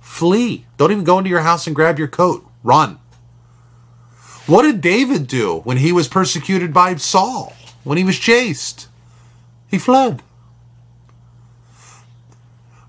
Flee. 0.00 0.66
Don't 0.76 0.92
even 0.92 1.04
go 1.04 1.18
into 1.18 1.30
your 1.30 1.40
house 1.40 1.66
and 1.66 1.76
grab 1.76 1.98
your 1.98 2.08
coat. 2.08 2.46
Run. 2.62 2.98
What 4.46 4.62
did 4.62 4.80
David 4.80 5.26
do 5.26 5.60
when 5.64 5.78
he 5.78 5.90
was 5.90 6.08
persecuted 6.08 6.72
by 6.74 6.94
Saul, 6.96 7.54
when 7.82 7.98
he 7.98 8.04
was 8.04 8.18
chased? 8.18 8.88
He 9.68 9.78
fled. 9.78 10.22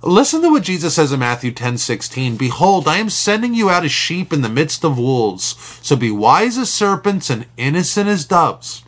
Listen 0.05 0.43
to 0.43 0.51
what 0.51 0.61
Jesus 0.61 0.93
says 0.93 1.11
in 1.11 1.19
Matthew 1.19 1.51
10 1.51 1.79
16. 1.79 2.37
Behold, 2.37 2.87
I 2.87 2.97
am 2.97 3.09
sending 3.09 3.55
you 3.55 3.71
out 3.71 3.83
as 3.83 3.91
sheep 3.91 4.31
in 4.31 4.41
the 4.41 4.49
midst 4.49 4.83
of 4.83 4.99
wolves. 4.99 5.55
So 5.81 5.95
be 5.95 6.11
wise 6.11 6.59
as 6.59 6.71
serpents 6.71 7.31
and 7.31 7.47
innocent 7.57 8.07
as 8.07 8.25
doves. 8.25 8.84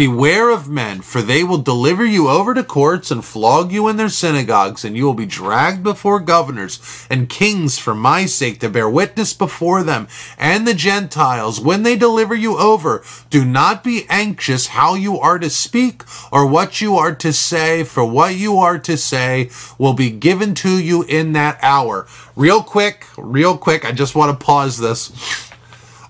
Beware 0.00 0.48
of 0.48 0.66
men, 0.66 1.02
for 1.02 1.20
they 1.20 1.44
will 1.44 1.58
deliver 1.58 2.06
you 2.06 2.30
over 2.30 2.54
to 2.54 2.64
courts 2.64 3.10
and 3.10 3.22
flog 3.22 3.70
you 3.70 3.86
in 3.86 3.98
their 3.98 4.08
synagogues, 4.08 4.82
and 4.82 4.96
you 4.96 5.04
will 5.04 5.12
be 5.12 5.26
dragged 5.26 5.82
before 5.82 6.20
governors 6.20 7.06
and 7.10 7.28
kings 7.28 7.78
for 7.78 7.94
my 7.94 8.24
sake 8.24 8.60
to 8.60 8.70
bear 8.70 8.88
witness 8.88 9.34
before 9.34 9.82
them 9.82 10.08
and 10.38 10.66
the 10.66 10.72
Gentiles. 10.72 11.60
When 11.60 11.82
they 11.82 11.96
deliver 11.96 12.34
you 12.34 12.56
over, 12.56 13.04
do 13.28 13.44
not 13.44 13.84
be 13.84 14.06
anxious 14.08 14.68
how 14.68 14.94
you 14.94 15.18
are 15.18 15.38
to 15.38 15.50
speak 15.50 16.02
or 16.32 16.46
what 16.46 16.80
you 16.80 16.96
are 16.96 17.14
to 17.16 17.30
say, 17.30 17.84
for 17.84 18.02
what 18.02 18.36
you 18.36 18.56
are 18.56 18.78
to 18.78 18.96
say 18.96 19.50
will 19.76 19.92
be 19.92 20.08
given 20.08 20.54
to 20.54 20.78
you 20.82 21.02
in 21.02 21.34
that 21.34 21.58
hour. 21.60 22.06
Real 22.36 22.62
quick, 22.62 23.06
real 23.18 23.58
quick, 23.58 23.84
I 23.84 23.92
just 23.92 24.14
want 24.14 24.40
to 24.40 24.46
pause 24.46 24.78
this. 24.78 25.12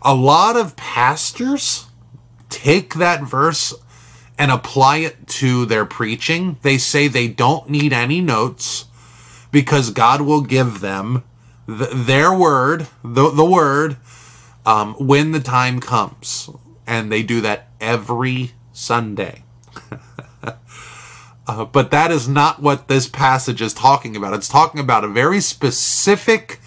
A 0.02 0.14
lot 0.14 0.56
of 0.56 0.76
pastors 0.76 1.89
take 2.50 2.94
that 2.94 3.22
verse 3.22 3.74
and 4.38 4.50
apply 4.50 4.98
it 4.98 5.26
to 5.26 5.66
their 5.66 5.84
preaching. 5.84 6.58
They 6.62 6.78
say 6.78 7.08
they 7.08 7.28
don't 7.28 7.68
need 7.68 7.92
any 7.92 8.20
notes 8.20 8.86
because 9.52 9.90
God 9.90 10.22
will 10.22 10.40
give 10.40 10.80
them 10.80 11.24
th- 11.66 11.90
their 11.92 12.34
word, 12.34 12.88
the, 13.02 13.30
the 13.30 13.44
word, 13.44 13.96
um, 14.64 14.94
when 14.94 15.32
the 15.32 15.40
time 15.40 15.80
comes. 15.80 16.50
And 16.86 17.10
they 17.12 17.22
do 17.22 17.40
that 17.42 17.68
every 17.80 18.52
Sunday. 18.72 19.44
uh, 21.46 21.64
but 21.66 21.90
that 21.90 22.10
is 22.10 22.28
not 22.28 22.60
what 22.60 22.88
this 22.88 23.06
passage 23.06 23.62
is 23.62 23.74
talking 23.74 24.16
about. 24.16 24.34
It's 24.34 24.48
talking 24.48 24.80
about 24.80 25.04
a 25.04 25.08
very 25.08 25.40
specific 25.40 26.60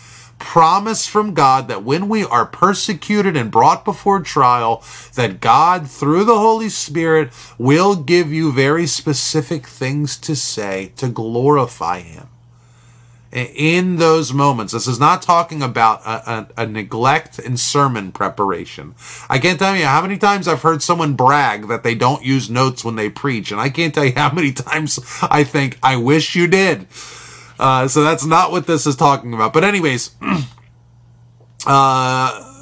promise 0.43 1.08
from 1.08 1.34
God 1.34 1.69
that 1.69 1.84
when 1.84 2.10
we 2.10 2.25
are 2.25 2.45
persecuted 2.45 3.38
and 3.38 3.49
brought 3.49 3.86
before 3.86 4.19
trial, 4.19 4.84
that 5.15 5.39
God, 5.39 5.89
through 5.89 6.25
the 6.25 6.38
Holy 6.38 6.67
Spirit, 6.67 7.32
will 7.58 7.95
give 7.95 8.32
you 8.32 8.51
very 8.51 8.86
specific 8.86 9.65
things 9.65 10.17
to 10.17 10.36
say 10.36 10.91
to 10.97 11.08
glorify 11.08 12.01
Him. 12.01 12.27
In 13.32 13.95
those 13.95 14.32
moments, 14.34 14.73
this 14.73 14.86
is 14.86 14.99
not 14.99 15.23
talking 15.23 15.63
about 15.63 16.01
a, 16.06 16.29
a, 16.58 16.63
a 16.63 16.67
neglect 16.67 17.39
in 17.39 17.56
sermon 17.58 18.12
preparation. 18.12 18.93
I 19.29 19.39
can't 19.39 19.58
tell 19.58 19.75
you 19.75 19.86
how 19.86 20.01
many 20.03 20.17
times 20.17 20.47
I've 20.47 20.62
heard 20.62 20.84
someone 20.84 21.15
brag 21.15 21.67
that 21.69 21.84
they 21.84 21.95
don't 21.95 22.23
use 22.23 22.49
notes 22.49 22.84
when 22.84 22.95
they 22.95 23.10
preach, 23.10 23.49
and 23.51 23.60
I 23.62 23.69
can't 23.69 23.95
tell 23.95 24.06
you 24.06 24.13
how 24.15 24.32
many 24.32 24.51
times 24.51 24.99
I 25.23 25.45
think, 25.45 25.79
I 25.82 25.95
wish 25.95 26.36
you 26.36 26.47
did. 26.47 26.86
Uh, 27.63 27.88
so 27.88 28.04
that's 28.04 28.26
not 28.26 28.52
what 28.52 28.67
this 28.67 28.86
is 28.86 28.97
talking 28.97 29.34
about. 29.34 29.54
But 29.54 29.63
anyways, 29.63 30.13
uh, 31.65 32.54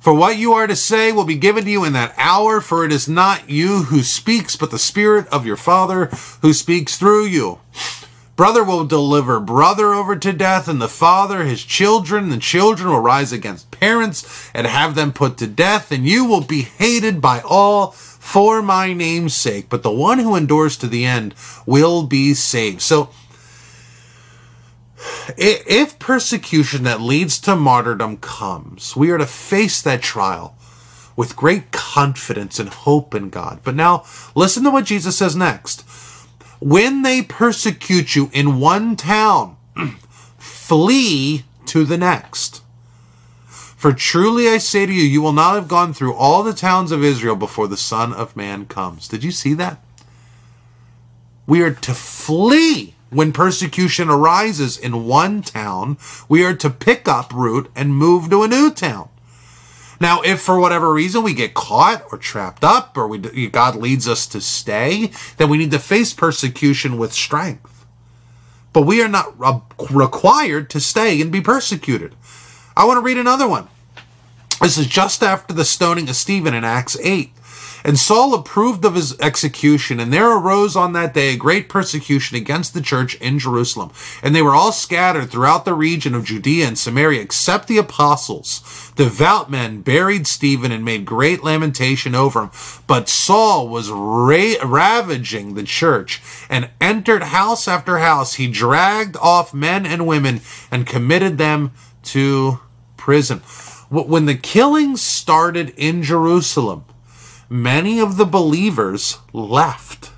for 0.00 0.14
what 0.14 0.38
you 0.38 0.54
are 0.54 0.66
to 0.66 0.74
say 0.74 1.12
will 1.12 1.26
be 1.26 1.36
given 1.36 1.64
to 1.64 1.70
you 1.70 1.84
in 1.84 1.92
that 1.92 2.14
hour, 2.16 2.62
for 2.62 2.86
it 2.86 2.92
is 2.92 3.06
not 3.06 3.50
you 3.50 3.82
who 3.82 4.00
speaks, 4.00 4.56
but 4.56 4.70
the 4.70 4.78
Spirit 4.78 5.28
of 5.28 5.44
your 5.44 5.58
Father 5.58 6.06
who 6.40 6.54
speaks 6.54 6.96
through 6.96 7.26
you. 7.26 7.60
Brother 8.34 8.64
will 8.64 8.86
deliver 8.86 9.40
brother 9.40 9.92
over 9.92 10.16
to 10.16 10.32
death, 10.32 10.68
and 10.68 10.80
the 10.80 10.88
father 10.88 11.44
his 11.44 11.62
children. 11.62 12.30
The 12.30 12.38
children 12.38 12.88
will 12.88 13.00
rise 13.00 13.30
against 13.30 13.70
parents 13.70 14.50
and 14.54 14.66
have 14.66 14.94
them 14.94 15.12
put 15.12 15.36
to 15.38 15.46
death, 15.46 15.92
and 15.92 16.06
you 16.06 16.24
will 16.24 16.42
be 16.42 16.62
hated 16.62 17.20
by 17.20 17.42
all 17.42 17.90
for 17.90 18.62
my 18.62 18.94
name's 18.94 19.34
sake. 19.34 19.68
But 19.68 19.82
the 19.82 19.90
one 19.90 20.18
who 20.18 20.34
endures 20.34 20.78
to 20.78 20.86
the 20.86 21.04
end 21.04 21.34
will 21.66 22.04
be 22.06 22.32
saved. 22.32 22.80
So, 22.80 23.10
if 25.36 25.98
persecution 25.98 26.82
that 26.84 27.00
leads 27.00 27.38
to 27.40 27.56
martyrdom 27.56 28.18
comes, 28.18 28.96
we 28.96 29.10
are 29.10 29.18
to 29.18 29.26
face 29.26 29.82
that 29.82 30.02
trial 30.02 30.56
with 31.16 31.36
great 31.36 31.72
confidence 31.72 32.58
and 32.58 32.68
hope 32.68 33.14
in 33.14 33.30
God. 33.30 33.60
But 33.64 33.74
now, 33.74 34.04
listen 34.34 34.64
to 34.64 34.70
what 34.70 34.84
Jesus 34.84 35.16
says 35.16 35.34
next. 35.34 35.82
When 36.60 37.02
they 37.02 37.22
persecute 37.22 38.14
you 38.14 38.30
in 38.32 38.60
one 38.60 38.96
town, 38.96 39.56
flee 40.38 41.44
to 41.66 41.84
the 41.84 41.98
next. 41.98 42.62
For 43.46 43.92
truly 43.92 44.48
I 44.48 44.58
say 44.58 44.86
to 44.86 44.92
you, 44.92 45.02
you 45.02 45.22
will 45.22 45.32
not 45.32 45.54
have 45.54 45.68
gone 45.68 45.92
through 45.92 46.14
all 46.14 46.42
the 46.42 46.52
towns 46.52 46.92
of 46.92 47.04
Israel 47.04 47.36
before 47.36 47.68
the 47.68 47.76
Son 47.76 48.12
of 48.12 48.36
Man 48.36 48.66
comes. 48.66 49.06
Did 49.06 49.22
you 49.22 49.30
see 49.30 49.54
that? 49.54 49.80
We 51.46 51.62
are 51.62 51.72
to 51.72 51.94
flee 51.94 52.95
when 53.10 53.32
persecution 53.32 54.08
arises 54.08 54.76
in 54.76 55.06
one 55.06 55.42
town. 55.42 55.96
We 56.28 56.44
are 56.44 56.54
to 56.54 56.70
pick 56.70 57.08
up 57.08 57.32
root 57.32 57.70
and 57.74 57.96
move 57.96 58.30
to 58.30 58.42
a 58.42 58.48
new 58.48 58.70
town. 58.70 59.08
Now, 60.00 60.20
if 60.20 60.40
for 60.40 60.58
whatever 60.60 60.92
reason 60.92 61.22
we 61.22 61.32
get 61.32 61.54
caught 61.54 62.04
or 62.12 62.18
trapped 62.18 62.62
up, 62.62 62.96
or 62.96 63.08
we, 63.08 63.48
God 63.48 63.76
leads 63.76 64.06
us 64.06 64.26
to 64.28 64.40
stay, 64.40 65.10
then 65.38 65.48
we 65.48 65.56
need 65.56 65.70
to 65.70 65.78
face 65.78 66.12
persecution 66.12 66.98
with 66.98 67.14
strength. 67.14 67.86
But 68.74 68.82
we 68.82 69.02
are 69.02 69.08
not 69.08 69.34
required 69.90 70.68
to 70.70 70.80
stay 70.80 71.20
and 71.22 71.32
be 71.32 71.40
persecuted. 71.40 72.14
I 72.76 72.84
want 72.84 72.98
to 72.98 73.02
read 73.02 73.16
another 73.16 73.48
one. 73.48 73.68
This 74.60 74.76
is 74.76 74.86
just 74.86 75.22
after 75.22 75.54
the 75.54 75.64
stoning 75.64 76.10
of 76.10 76.16
Stephen 76.16 76.52
in 76.52 76.64
Acts 76.64 76.98
8. 77.00 77.32
And 77.84 77.98
Saul 77.98 78.34
approved 78.34 78.84
of 78.84 78.94
his 78.94 79.18
execution, 79.20 80.00
and 80.00 80.12
there 80.12 80.30
arose 80.30 80.76
on 80.76 80.92
that 80.94 81.14
day 81.14 81.32
a 81.32 81.36
great 81.36 81.68
persecution 81.68 82.36
against 82.36 82.74
the 82.74 82.80
church 82.80 83.14
in 83.16 83.38
Jerusalem. 83.38 83.92
And 84.22 84.34
they 84.34 84.42
were 84.42 84.54
all 84.54 84.72
scattered 84.72 85.30
throughout 85.30 85.64
the 85.64 85.74
region 85.74 86.14
of 86.14 86.24
Judea 86.24 86.66
and 86.66 86.78
Samaria, 86.78 87.20
except 87.20 87.68
the 87.68 87.78
apostles. 87.78 88.92
Devout 88.96 89.50
men 89.50 89.82
buried 89.82 90.26
Stephen 90.26 90.72
and 90.72 90.84
made 90.84 91.04
great 91.04 91.44
lamentation 91.44 92.14
over 92.14 92.42
him. 92.42 92.50
But 92.86 93.08
Saul 93.08 93.68
was 93.68 93.90
ra- 93.90 94.62
ravaging 94.64 95.54
the 95.54 95.64
church 95.64 96.22
and 96.48 96.70
entered 96.80 97.24
house 97.24 97.68
after 97.68 97.98
house. 97.98 98.34
He 98.34 98.48
dragged 98.48 99.16
off 99.16 99.54
men 99.54 99.86
and 99.86 100.06
women 100.06 100.40
and 100.70 100.86
committed 100.86 101.38
them 101.38 101.72
to 102.04 102.60
prison. 102.96 103.38
When 103.88 104.26
the 104.26 104.34
killings 104.34 105.02
started 105.02 105.72
in 105.76 106.02
Jerusalem, 106.02 106.84
many 107.48 108.00
of 108.00 108.16
the 108.16 108.24
believers 108.24 109.18
left. 109.32 110.10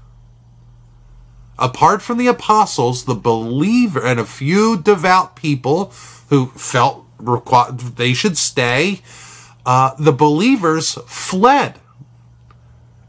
Apart 1.58 2.02
from 2.02 2.18
the 2.18 2.28
apostles, 2.28 3.04
the 3.04 3.14
believer 3.14 4.04
and 4.04 4.20
a 4.20 4.24
few 4.24 4.80
devout 4.80 5.34
people 5.34 5.92
who 6.28 6.46
felt 6.48 7.04
required 7.18 7.78
they 7.78 8.14
should 8.14 8.38
stay, 8.38 9.00
uh, 9.66 9.94
the 9.98 10.12
believers 10.12 10.94
fled. 11.06 11.80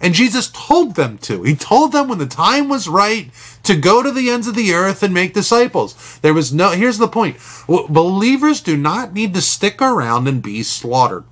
And 0.01 0.13
Jesus 0.13 0.49
told 0.49 0.95
them 0.95 1.17
to. 1.19 1.43
He 1.43 1.55
told 1.55 1.91
them 1.91 2.07
when 2.07 2.19
the 2.19 2.25
time 2.25 2.69
was 2.69 2.87
right 2.87 3.29
to 3.63 3.75
go 3.75 4.01
to 4.01 4.11
the 4.11 4.29
ends 4.29 4.47
of 4.47 4.55
the 4.55 4.73
earth 4.73 5.03
and 5.03 5.13
make 5.13 5.33
disciples. 5.33 6.19
There 6.21 6.33
was 6.33 6.53
no, 6.53 6.69
here's 6.71 6.97
the 6.97 7.07
point 7.07 7.37
believers 7.67 8.61
do 8.61 8.77
not 8.77 9.13
need 9.13 9.33
to 9.33 9.41
stick 9.41 9.81
around 9.81 10.27
and 10.27 10.41
be 10.41 10.63
slaughtered. 10.63 11.25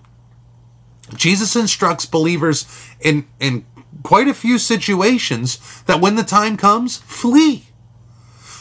Jesus 1.16 1.56
instructs 1.56 2.06
believers 2.06 2.66
in, 3.00 3.28
in 3.40 3.66
quite 4.04 4.28
a 4.28 4.34
few 4.34 4.58
situations 4.58 5.84
that 5.84 6.02
when 6.02 6.16
the 6.16 6.24
time 6.24 6.58
comes, 6.58 6.98
flee. 6.98 7.66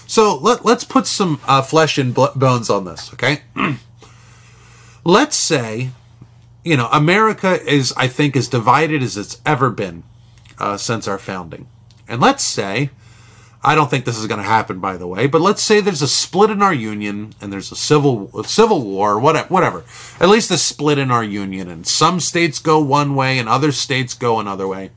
So 0.07 0.37
let, 0.37 0.65
let's 0.65 0.85
put 0.85 1.07
some 1.07 1.41
uh, 1.47 1.63
flesh 1.63 1.99
and 1.99 2.15
bones 2.15 2.71
on 2.71 2.85
this, 2.85 3.13
okay? 3.15 3.43
let's 5.05 5.37
say, 5.37 5.91
you 6.65 6.77
know, 6.77 6.89
America 6.93 7.61
is, 7.63 7.93
I 7.97 8.09
think, 8.09 8.37
as 8.37 8.49
divided 8.49 9.03
as 9.03 9.17
it's 9.17 9.41
ever 9.45 9.71
been 9.71 10.05
uh, 10.59 10.77
since 10.77 11.09
our 11.09 11.19
founding. 11.19 11.69
And 12.09 12.21
let's 12.21 12.45
say 12.45 12.91
I 13.67 13.75
don't 13.75 13.91
think 13.91 14.05
this 14.05 14.17
is 14.17 14.29
going 14.29 14.39
to 14.39 14.47
happen, 14.47 14.79
by 14.79 14.97
the 14.97 15.09
way. 15.09 15.27
But 15.27 15.41
let's 15.41 15.61
say 15.61 15.81
there's 15.81 16.01
a 16.01 16.07
split 16.07 16.51
in 16.51 16.63
our 16.63 16.73
union, 16.73 17.35
and 17.41 17.53
there's 17.53 17.73
a 17.73 17.77
civil 17.77 18.31
a 18.39 18.45
civil 18.45 18.85
war, 18.85 19.19
whatever, 19.19 19.49
whatever. 19.49 19.85
At 20.21 20.29
least 20.29 20.53
a 20.53 20.57
split 20.57 20.99
in 20.99 21.11
our 21.11 21.25
union, 21.25 21.69
and 21.69 21.85
some 21.85 22.21
states 22.21 22.61
go 22.61 22.79
one 22.79 23.17
way, 23.17 23.41
and 23.41 23.49
other 23.49 23.73
states 23.73 24.15
go 24.15 24.39
another 24.39 24.69
way. 24.69 24.93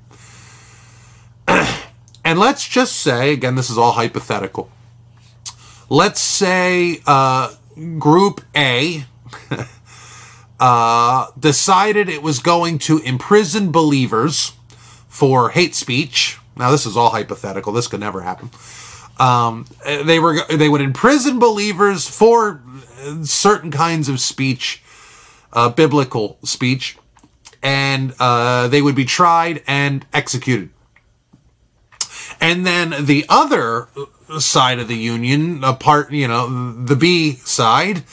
and 1.48 2.38
let's 2.38 2.68
just 2.68 2.98
say, 2.98 3.34
again, 3.34 3.56
this 3.56 3.72
is 3.72 3.78
all 3.78 3.94
hypothetical. 3.94 4.70
Let's 5.90 6.22
say 6.22 7.02
uh, 7.08 7.56
Group 7.98 8.42
A 8.56 9.06
uh, 10.60 11.32
decided 11.40 12.08
it 12.08 12.22
was 12.22 12.38
going 12.38 12.78
to 12.80 13.00
imprison 13.00 13.72
believers 13.72 14.54
for 15.08 15.50
hate 15.50 15.74
speech 15.74 16.38
now 16.60 16.70
this 16.72 16.86
is 16.86 16.96
all 16.96 17.10
hypothetical. 17.10 17.74
This 17.74 17.88
could 17.88 18.02
never 18.02 18.22
happen. 18.22 18.52
Um, 19.18 19.66
they 19.86 20.20
were 20.20 20.46
they 20.48 20.70
would 20.70 20.82
imprison 20.82 21.40
believers 21.40 22.08
for 22.08 22.62
certain 23.24 23.72
kinds 23.72 24.08
of 24.08 24.20
speech, 24.20 24.84
uh, 25.52 25.70
biblical 25.70 26.38
speech, 26.44 26.98
and 27.64 28.14
uh, 28.20 28.68
they 28.68 28.82
would 28.82 28.96
be 28.96 29.06
tried 29.06 29.64
and 29.68 30.06
executed. 30.14 30.70
And 32.42 32.66
then 32.66 33.06
the 33.06 33.26
other 33.28 33.90
side 34.40 34.80
of 34.80 34.88
the 34.88 34.96
union, 34.96 35.64
a 35.64 35.74
part, 35.74 36.12
you 36.12 36.28
know, 36.28 36.74
the 36.74 36.96
B 36.96 37.34
side, 37.34 38.04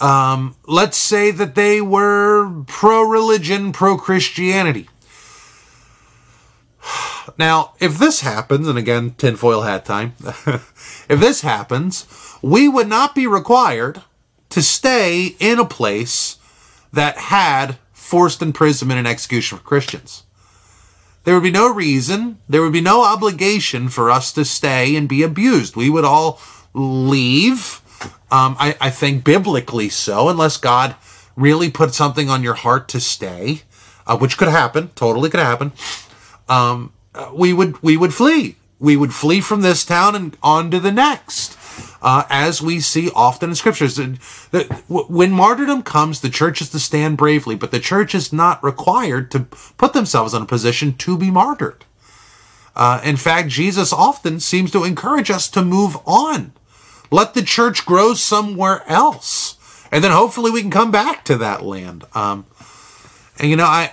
um, 0.00 0.56
let's 0.66 0.96
say 0.96 1.30
that 1.30 1.54
they 1.54 1.80
were 1.80 2.62
pro 2.66 3.02
religion, 3.02 3.72
pro 3.72 3.98
Christianity. 3.98 4.88
Now, 7.38 7.74
if 7.78 7.98
this 7.98 8.20
happens, 8.20 8.66
and 8.66 8.76
again, 8.76 9.14
tinfoil 9.16 9.62
hat 9.62 9.84
time, 9.84 10.14
if 10.46 11.06
this 11.08 11.42
happens, 11.42 12.06
we 12.42 12.68
would 12.68 12.88
not 12.88 13.14
be 13.14 13.28
required 13.28 14.02
to 14.50 14.60
stay 14.60 15.36
in 15.38 15.60
a 15.60 15.64
place 15.64 16.38
that 16.92 17.16
had 17.16 17.78
forced 17.92 18.42
imprisonment 18.42 18.98
and 18.98 19.06
execution 19.06 19.58
for 19.58 19.64
Christians. 19.64 20.24
There 21.24 21.34
would 21.34 21.42
be 21.42 21.50
no 21.50 21.72
reason, 21.72 22.38
there 22.48 22.62
would 22.62 22.72
be 22.72 22.80
no 22.80 23.04
obligation 23.04 23.88
for 23.88 24.10
us 24.10 24.32
to 24.32 24.44
stay 24.44 24.96
and 24.96 25.08
be 25.08 25.22
abused. 25.22 25.76
We 25.76 25.90
would 25.90 26.04
all 26.04 26.40
leave, 26.72 27.82
um, 28.30 28.56
I, 28.58 28.76
I 28.80 28.90
think 28.90 29.24
biblically 29.24 29.90
so, 29.90 30.28
unless 30.28 30.56
God 30.56 30.96
really 31.36 31.70
put 31.70 31.94
something 31.94 32.28
on 32.30 32.42
your 32.42 32.54
heart 32.54 32.88
to 32.88 33.00
stay, 33.00 33.62
uh, 34.06 34.16
which 34.16 34.38
could 34.38 34.48
happen, 34.48 34.90
totally 34.94 35.28
could 35.28 35.40
happen. 35.40 35.72
Um, 36.48 36.92
uh, 37.18 37.30
we 37.34 37.52
would 37.52 37.82
we 37.82 37.96
would 37.96 38.14
flee. 38.14 38.56
We 38.78 38.96
would 38.96 39.12
flee 39.12 39.40
from 39.40 39.60
this 39.60 39.84
town 39.84 40.14
and 40.14 40.36
on 40.42 40.70
to 40.70 40.78
the 40.78 40.92
next. 40.92 41.56
Uh, 42.00 42.22
as 42.30 42.62
we 42.62 42.78
see 42.78 43.10
often 43.14 43.50
in 43.50 43.56
scriptures. 43.56 43.98
When 44.88 45.32
martyrdom 45.32 45.82
comes, 45.82 46.20
the 46.20 46.30
church 46.30 46.60
is 46.60 46.70
to 46.70 46.78
stand 46.78 47.16
bravely, 47.16 47.56
but 47.56 47.72
the 47.72 47.80
church 47.80 48.14
is 48.14 48.32
not 48.32 48.62
required 48.62 49.32
to 49.32 49.40
put 49.76 49.94
themselves 49.94 50.32
in 50.32 50.42
a 50.42 50.46
position 50.46 50.94
to 50.94 51.18
be 51.18 51.30
martyred. 51.30 51.84
Uh, 52.76 53.00
in 53.02 53.16
fact, 53.16 53.48
Jesus 53.48 53.92
often 53.92 54.38
seems 54.38 54.70
to 54.70 54.84
encourage 54.84 55.30
us 55.30 55.48
to 55.50 55.64
move 55.64 55.96
on. 56.06 56.52
Let 57.10 57.34
the 57.34 57.42
church 57.42 57.84
grow 57.84 58.14
somewhere 58.14 58.84
else. 58.86 59.56
And 59.90 60.04
then 60.04 60.12
hopefully 60.12 60.52
we 60.52 60.60
can 60.60 60.70
come 60.70 60.92
back 60.92 61.24
to 61.24 61.36
that 61.38 61.64
land. 61.64 62.04
Um, 62.14 62.46
and 63.38 63.50
you 63.50 63.56
know, 63.56 63.64
I, 63.64 63.92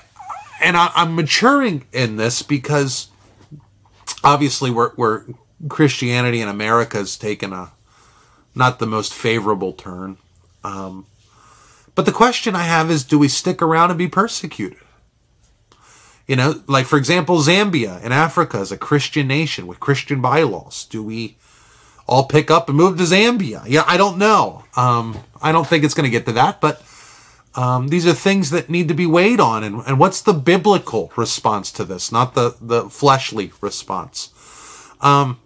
and 0.62 0.78
I, 0.78 0.92
am 0.96 1.16
maturing 1.16 1.86
in 1.92 2.18
this 2.18 2.42
because 2.42 3.08
obviously 4.26 4.72
we're, 4.72 4.92
we're 4.96 5.24
Christianity 5.70 6.42
in 6.42 6.50
America 6.50 6.98
has 6.98 7.16
taken 7.16 7.54
a 7.54 7.72
not 8.54 8.80
the 8.80 8.88
most 8.88 9.14
favorable 9.14 9.74
turn. 9.74 10.18
Um, 10.64 11.06
but 11.94 12.06
the 12.06 12.12
question 12.12 12.56
I 12.56 12.64
have 12.64 12.90
is, 12.90 13.04
do 13.04 13.20
we 13.20 13.28
stick 13.28 13.62
around 13.62 13.92
and 13.92 13.98
be 13.98 14.08
persecuted? 14.08 14.80
You 16.28 16.36
know, 16.36 16.64
like 16.68 16.86
for 16.86 16.98
example, 16.98 17.38
Zambia 17.38 18.04
in 18.04 18.12
Africa 18.12 18.60
is 18.60 18.72
a 18.72 18.78
Christian 18.78 19.28
nation 19.28 19.68
with 19.68 19.80
Christian 19.80 20.22
bylaws. 20.22 20.86
Do 20.86 21.04
we 21.04 21.38
all 22.08 22.26
pick 22.26 22.50
up 22.50 22.68
and 22.68 22.78
move 22.78 22.98
to 22.98 23.04
Zambia? 23.04 23.64
Yeah, 23.68 23.84
I 23.86 23.98
don't 23.98 24.18
know. 24.18 24.64
Um, 24.76 25.20
I 25.42 25.52
don't 25.52 25.68
think 25.68 25.84
it's 25.84 25.94
going 25.94 26.06
to 26.06 26.10
get 26.10 26.26
to 26.26 26.32
that, 26.34 26.60
but 26.62 26.82
um, 27.56 27.88
these 27.88 28.06
are 28.06 28.14
things 28.14 28.50
that 28.50 28.70
need 28.70 28.88
to 28.90 28.94
be 28.94 29.06
weighed 29.06 29.40
on. 29.40 29.64
And, 29.64 29.82
and 29.88 30.00
what's 30.00 30.22
the 30.22 30.34
biblical 30.34 31.12
response 31.16 31.72
to 31.74 31.84
this, 31.84 32.12
not 32.12 32.36
the, 32.36 32.56
the 32.60 32.90
fleshly 32.90 33.52
response? 33.62 34.32
Um, 35.02 35.40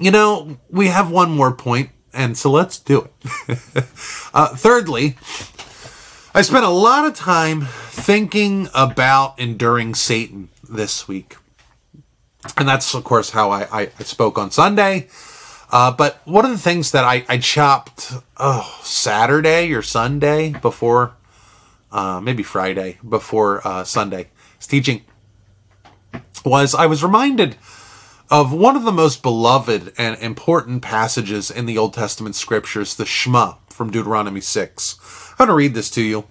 you 0.00 0.10
know, 0.10 0.58
we 0.70 0.88
have 0.88 1.10
one 1.10 1.30
more 1.30 1.52
point, 1.52 1.90
and 2.12 2.36
so 2.36 2.50
let's 2.50 2.78
do 2.78 3.08
it. 3.08 3.58
uh, 4.34 4.48
thirdly, 4.54 5.16
I 6.34 6.42
spent 6.42 6.64
a 6.64 6.70
lot 6.70 7.06
of 7.06 7.14
time 7.14 7.62
thinking 7.62 8.68
about 8.74 9.38
enduring 9.38 9.94
Satan 9.94 10.50
this 10.68 11.08
week. 11.08 11.36
And 12.56 12.68
that's, 12.68 12.94
of 12.94 13.04
course, 13.04 13.30
how 13.30 13.50
I, 13.50 13.62
I, 13.72 13.90
I 13.98 14.02
spoke 14.02 14.38
on 14.38 14.50
Sunday. 14.50 15.08
Uh, 15.70 15.90
but 15.90 16.20
one 16.24 16.44
of 16.44 16.50
the 16.50 16.58
things 16.58 16.92
that 16.92 17.04
I, 17.04 17.24
I 17.28 17.38
chopped 17.38 18.12
oh, 18.36 18.78
Saturday 18.82 19.72
or 19.72 19.82
Sunday 19.82 20.50
before 20.52 21.16
uh, 21.96 22.20
maybe 22.20 22.42
Friday 22.42 22.98
before 23.08 23.66
uh, 23.66 23.84
Sunday, 23.84 24.28
was 24.58 24.66
teaching, 24.66 25.04
was 26.44 26.74
I 26.74 26.86
was 26.86 27.02
reminded 27.02 27.56
of 28.30 28.52
one 28.52 28.76
of 28.76 28.82
the 28.82 28.92
most 28.92 29.22
beloved 29.22 29.92
and 29.96 30.20
important 30.20 30.82
passages 30.82 31.50
in 31.50 31.66
the 31.66 31.78
Old 31.78 31.94
Testament 31.94 32.34
scriptures, 32.34 32.96
the 32.96 33.06
Shema 33.06 33.54
from 33.70 33.90
Deuteronomy 33.90 34.40
6. 34.40 34.98
I'm 35.32 35.46
going 35.46 35.48
to 35.48 35.54
read 35.54 35.74
this 35.74 35.90
to 35.90 36.02
you. 36.02 36.24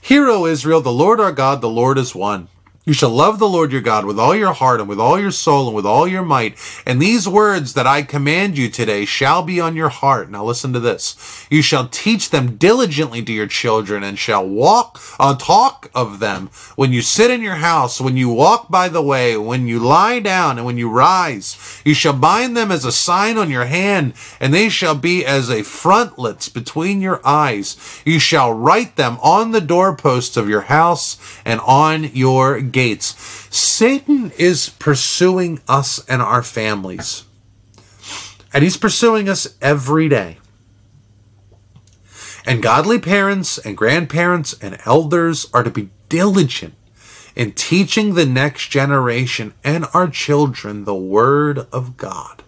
Hear, 0.00 0.28
O 0.28 0.46
Israel, 0.46 0.80
the 0.80 0.92
Lord 0.92 1.20
our 1.20 1.32
God, 1.32 1.60
the 1.60 1.68
Lord 1.68 1.98
is 1.98 2.14
one. 2.14 2.48
You 2.86 2.92
shall 2.92 3.08
love 3.08 3.38
the 3.38 3.48
Lord 3.48 3.72
your 3.72 3.80
God 3.80 4.04
with 4.04 4.20
all 4.20 4.36
your 4.36 4.52
heart 4.52 4.78
and 4.78 4.86
with 4.86 5.00
all 5.00 5.18
your 5.18 5.30
soul 5.30 5.68
and 5.68 5.74
with 5.74 5.86
all 5.86 6.06
your 6.06 6.22
might. 6.22 6.58
And 6.84 7.00
these 7.00 7.26
words 7.26 7.72
that 7.72 7.86
I 7.86 8.02
command 8.02 8.58
you 8.58 8.68
today 8.68 9.06
shall 9.06 9.42
be 9.42 9.58
on 9.58 9.74
your 9.74 9.88
heart. 9.88 10.30
Now 10.30 10.44
listen 10.44 10.74
to 10.74 10.80
this. 10.80 11.46
You 11.48 11.62
shall 11.62 11.88
teach 11.88 12.28
them 12.28 12.56
diligently 12.56 13.22
to 13.22 13.32
your 13.32 13.46
children 13.46 14.02
and 14.02 14.18
shall 14.18 14.46
walk, 14.46 15.00
uh, 15.18 15.34
talk 15.34 15.90
of 15.94 16.18
them 16.18 16.50
when 16.76 16.92
you 16.92 17.00
sit 17.00 17.30
in 17.30 17.40
your 17.40 17.54
house, 17.54 18.02
when 18.02 18.18
you 18.18 18.28
walk 18.28 18.68
by 18.68 18.90
the 18.90 19.00
way, 19.00 19.34
when 19.34 19.66
you 19.66 19.78
lie 19.78 20.20
down 20.20 20.58
and 20.58 20.66
when 20.66 20.76
you 20.76 20.90
rise. 20.90 21.80
You 21.86 21.94
shall 21.94 22.12
bind 22.12 22.54
them 22.54 22.70
as 22.70 22.84
a 22.84 22.92
sign 22.92 23.38
on 23.38 23.48
your 23.50 23.64
hand 23.64 24.12
and 24.40 24.52
they 24.52 24.68
shall 24.68 24.94
be 24.94 25.24
as 25.24 25.48
a 25.48 25.62
frontlets 25.62 26.50
between 26.50 27.00
your 27.00 27.26
eyes. 27.26 28.02
You 28.04 28.18
shall 28.18 28.52
write 28.52 28.96
them 28.96 29.16
on 29.22 29.52
the 29.52 29.62
doorposts 29.62 30.36
of 30.36 30.50
your 30.50 30.62
house 30.62 31.16
and 31.46 31.60
on 31.60 32.10
your 32.12 32.60
gates. 32.74 33.14
Satan 33.56 34.32
is 34.36 34.68
pursuing 34.68 35.60
us 35.66 36.04
and 36.06 36.20
our 36.20 36.42
families. 36.42 37.24
And 38.52 38.62
he's 38.62 38.76
pursuing 38.76 39.28
us 39.28 39.56
every 39.62 40.08
day. 40.10 40.36
And 42.44 42.62
godly 42.62 42.98
parents 42.98 43.56
and 43.56 43.76
grandparents 43.76 44.54
and 44.60 44.78
elders 44.84 45.48
are 45.54 45.62
to 45.62 45.70
be 45.70 45.88
diligent 46.10 46.74
in 47.34 47.52
teaching 47.52 48.14
the 48.14 48.26
next 48.26 48.68
generation 48.68 49.54
and 49.64 49.86
our 49.94 50.08
children 50.08 50.84
the 50.84 50.94
Word 50.94 51.60
of 51.72 51.96
God. 51.96 52.42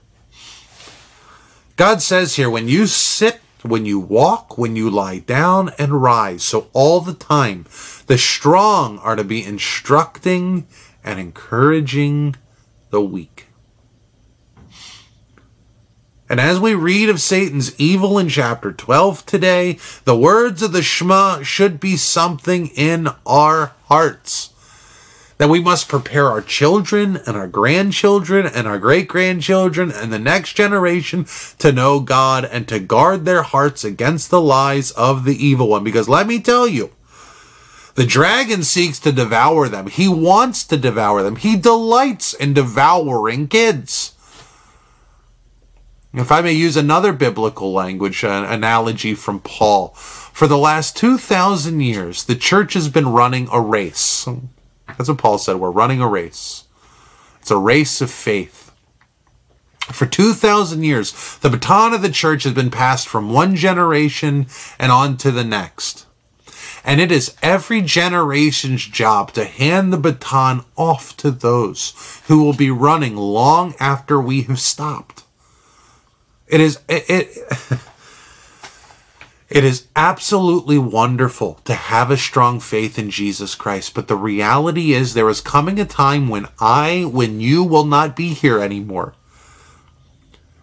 God 1.77 2.03
says 2.03 2.37
here, 2.37 2.51
when 2.51 2.69
you 2.69 2.87
sit 2.87 3.41
when 3.67 3.85
you 3.85 3.99
walk, 3.99 4.57
when 4.57 4.77
you 4.77 4.91
lie 4.91 5.19
down 5.19 5.71
and 5.79 6.03
rise. 6.03 6.43
So 6.43 6.69
all 6.73 7.01
the 7.01 7.15
time, 7.15 7.65
the 8.07 8.19
strong 8.19 8.99
are 8.99 9.17
to 9.17 9.25
be 9.25 9.45
instructing 9.45 10.67
and 11.05 11.19
encouraging 11.19 12.37
the 12.91 13.01
weak. 13.01 13.47
And 16.29 16.41
as 16.41 16.59
we 16.59 16.75
read 16.75 17.09
of 17.09 17.21
Satan's 17.21 17.79
evil 17.79 18.19
in 18.19 18.29
chapter 18.29 18.73
12 18.73 19.25
today, 19.27 19.79
the 20.05 20.17
words 20.17 20.61
of 20.61 20.73
the 20.73 20.83
Shema 20.83 21.43
should 21.43 21.79
be 21.79 21.97
something 21.97 22.67
in 22.69 23.09
our 23.25 23.73
hearts 23.85 24.51
that 25.39 25.49
we 25.49 25.61
must 25.61 25.89
prepare 25.89 26.29
our 26.29 26.41
children 26.41 27.19
and 27.27 27.37
our 27.37 27.47
grandchildren 27.47 28.47
and 28.47 28.67
our 28.67 28.79
great 28.79 29.07
grandchildren 29.07 29.93
and 29.93 30.13
the 30.13 30.19
next 30.19 30.55
generation 30.55 31.27
to 31.59 31.73
know 31.73 32.01
God 32.01 32.45
and 32.45 32.67
to 32.69 32.81
guard 32.81 33.25
their 33.25 33.43
hearts 33.43 33.85
against 33.85 34.31
the 34.31 34.41
lies 34.41 34.91
of 34.93 35.25
the 35.25 35.45
evil 35.45 35.69
one. 35.69 35.85
Because 35.85 36.09
let 36.09 36.27
me 36.27 36.41
tell 36.41 36.67
you, 36.67 36.91
the 37.97 38.07
dragon 38.07 38.63
seeks 38.63 38.99
to 39.01 39.11
devour 39.11 39.69
them. 39.69 39.87
He 39.87 40.07
wants 40.07 40.65
to 40.65 40.77
devour 40.77 41.23
them. 41.23 41.37
He 41.37 41.57
delights 41.57 42.35
in 42.35 42.53
devouring 42.53 43.49
kids. 43.49 44.13
If 46.13 46.31
I 46.31 46.41
may 46.41 46.53
use 46.53 46.77
another 46.77 47.13
biblical 47.13 47.73
language 47.73 48.25
an 48.25 48.45
analogy 48.45 49.15
from 49.15 49.41
Paul, 49.41 49.89
for 49.95 50.47
the 50.47 50.59
last 50.59 50.97
2,000 50.97 51.81
years, 51.81 52.25
the 52.25 52.37
church 52.37 52.75
has 52.75 52.89
been 52.89 53.09
running 53.09 53.49
a 53.53 53.61
race. 53.61 54.27
That's 54.87 55.09
what 55.09 55.19
Paul 55.19 55.39
said. 55.39 55.57
We're 55.57 55.71
running 55.71 56.01
a 56.01 56.09
race. 56.09 56.65
It's 57.41 57.51
a 57.51 57.59
race 57.59 58.01
of 58.01 58.11
faith. 58.11 58.73
For 59.93 60.07
2,000 60.07 60.83
years, 60.83 61.39
the 61.39 61.51
baton 61.51 61.95
of 61.95 62.03
the 62.03 62.11
church 62.11 62.45
has 62.45 62.55
been 62.55 62.71
passed 62.71 63.09
from 63.09 63.33
one 63.33 63.55
generation 63.55 64.47
and 64.79 64.91
on 64.91 65.17
to 65.19 65.31
the 65.31 65.45
next. 65.45 66.06
And 66.87 67.01
it 67.01 67.13
is 67.13 67.37
every 67.43 67.83
generation's 67.83 68.87
job 68.87 69.33
to 69.33 69.45
hand 69.45 69.93
the 69.93 69.99
baton 69.99 70.65
off 70.77 71.17
to 71.19 71.31
those 71.31 72.23
who 72.29 72.43
will 72.43 72.55
be 72.55 72.71
running 72.71 73.17
long 73.17 73.75
after 73.79 74.21
we 74.21 74.43
have 74.43 74.61
stopped. 74.61 75.25
It 76.47 76.61
is, 76.61 76.79
it, 76.89 77.05
it 77.09 77.81
It 79.49 79.63
is 79.63 79.87
absolutely 79.95 80.77
wonderful 80.77 81.61
to 81.65 81.75
have 81.75 82.11
a 82.11 82.17
strong 82.17 82.59
faith 82.59 82.99
in 82.99 83.11
Jesus 83.11 83.55
Christ, 83.55 83.95
but 83.95 84.09
the 84.09 84.17
reality 84.17 84.93
is 84.93 85.15
there 85.15 85.29
is 85.29 85.41
coming 85.41 85.79
a 85.79 85.85
time 85.85 86.29
when 86.29 86.49
I, 86.59 87.05
when 87.05 87.39
you 87.39 87.63
will 87.63 87.85
not 87.85 88.17
be 88.17 88.35
here 88.35 88.59
anymore. 88.59 89.15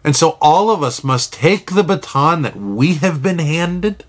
And 0.03 0.17
so 0.17 0.38
all 0.41 0.69
of 0.69 0.83
us 0.83 1.01
must 1.01 1.31
take 1.31 1.71
the 1.71 1.83
baton 1.83 2.41
that 2.41 2.57
we 2.57 2.95
have 2.95 3.23
been 3.23 3.39
handed 3.39 4.03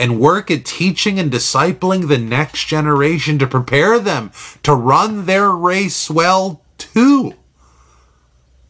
and 0.00 0.18
work 0.18 0.50
at 0.50 0.64
teaching 0.64 1.18
and 1.20 1.30
discipling 1.30 2.08
the 2.08 2.18
next 2.18 2.64
generation 2.64 3.38
to 3.38 3.46
prepare 3.46 4.00
them 4.00 4.32
to 4.62 4.74
run 4.74 5.26
their 5.26 5.50
race 5.50 6.08
well 6.08 6.62
too. 6.78 7.34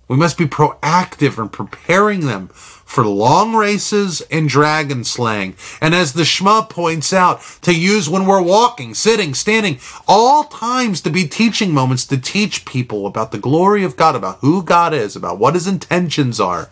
We 0.09 0.17
must 0.17 0.37
be 0.37 0.47
proactive 0.47 1.39
in 1.39 1.49
preparing 1.51 2.27
them 2.27 2.49
for 2.49 3.07
long 3.07 3.55
races 3.55 4.23
and 4.23 4.49
dragon 4.49 5.05
slaying. 5.05 5.55
And 5.81 5.95
as 5.95 6.15
the 6.15 6.25
Shema 6.25 6.63
points 6.63 7.13
out, 7.13 7.41
to 7.63 7.73
use 7.73 8.09
when 8.09 8.27
we're 8.27 8.43
walking, 8.43 8.95
sitting, 8.95 9.33
standing, 9.33 9.79
all 10.09 10.43
times 10.43 11.01
to 11.03 11.11
be 11.11 11.29
teaching 11.29 11.71
moments 11.71 12.05
to 12.07 12.19
teach 12.19 12.65
people 12.65 13.07
about 13.07 13.31
the 13.31 13.39
glory 13.39 13.85
of 13.85 13.97
God, 13.97 14.17
about 14.17 14.39
who 14.39 14.65
God 14.65 14.93
is, 14.93 15.15
about 15.15 15.39
what 15.39 15.55
his 15.55 15.69
intentions 15.69 16.41
are. 16.41 16.71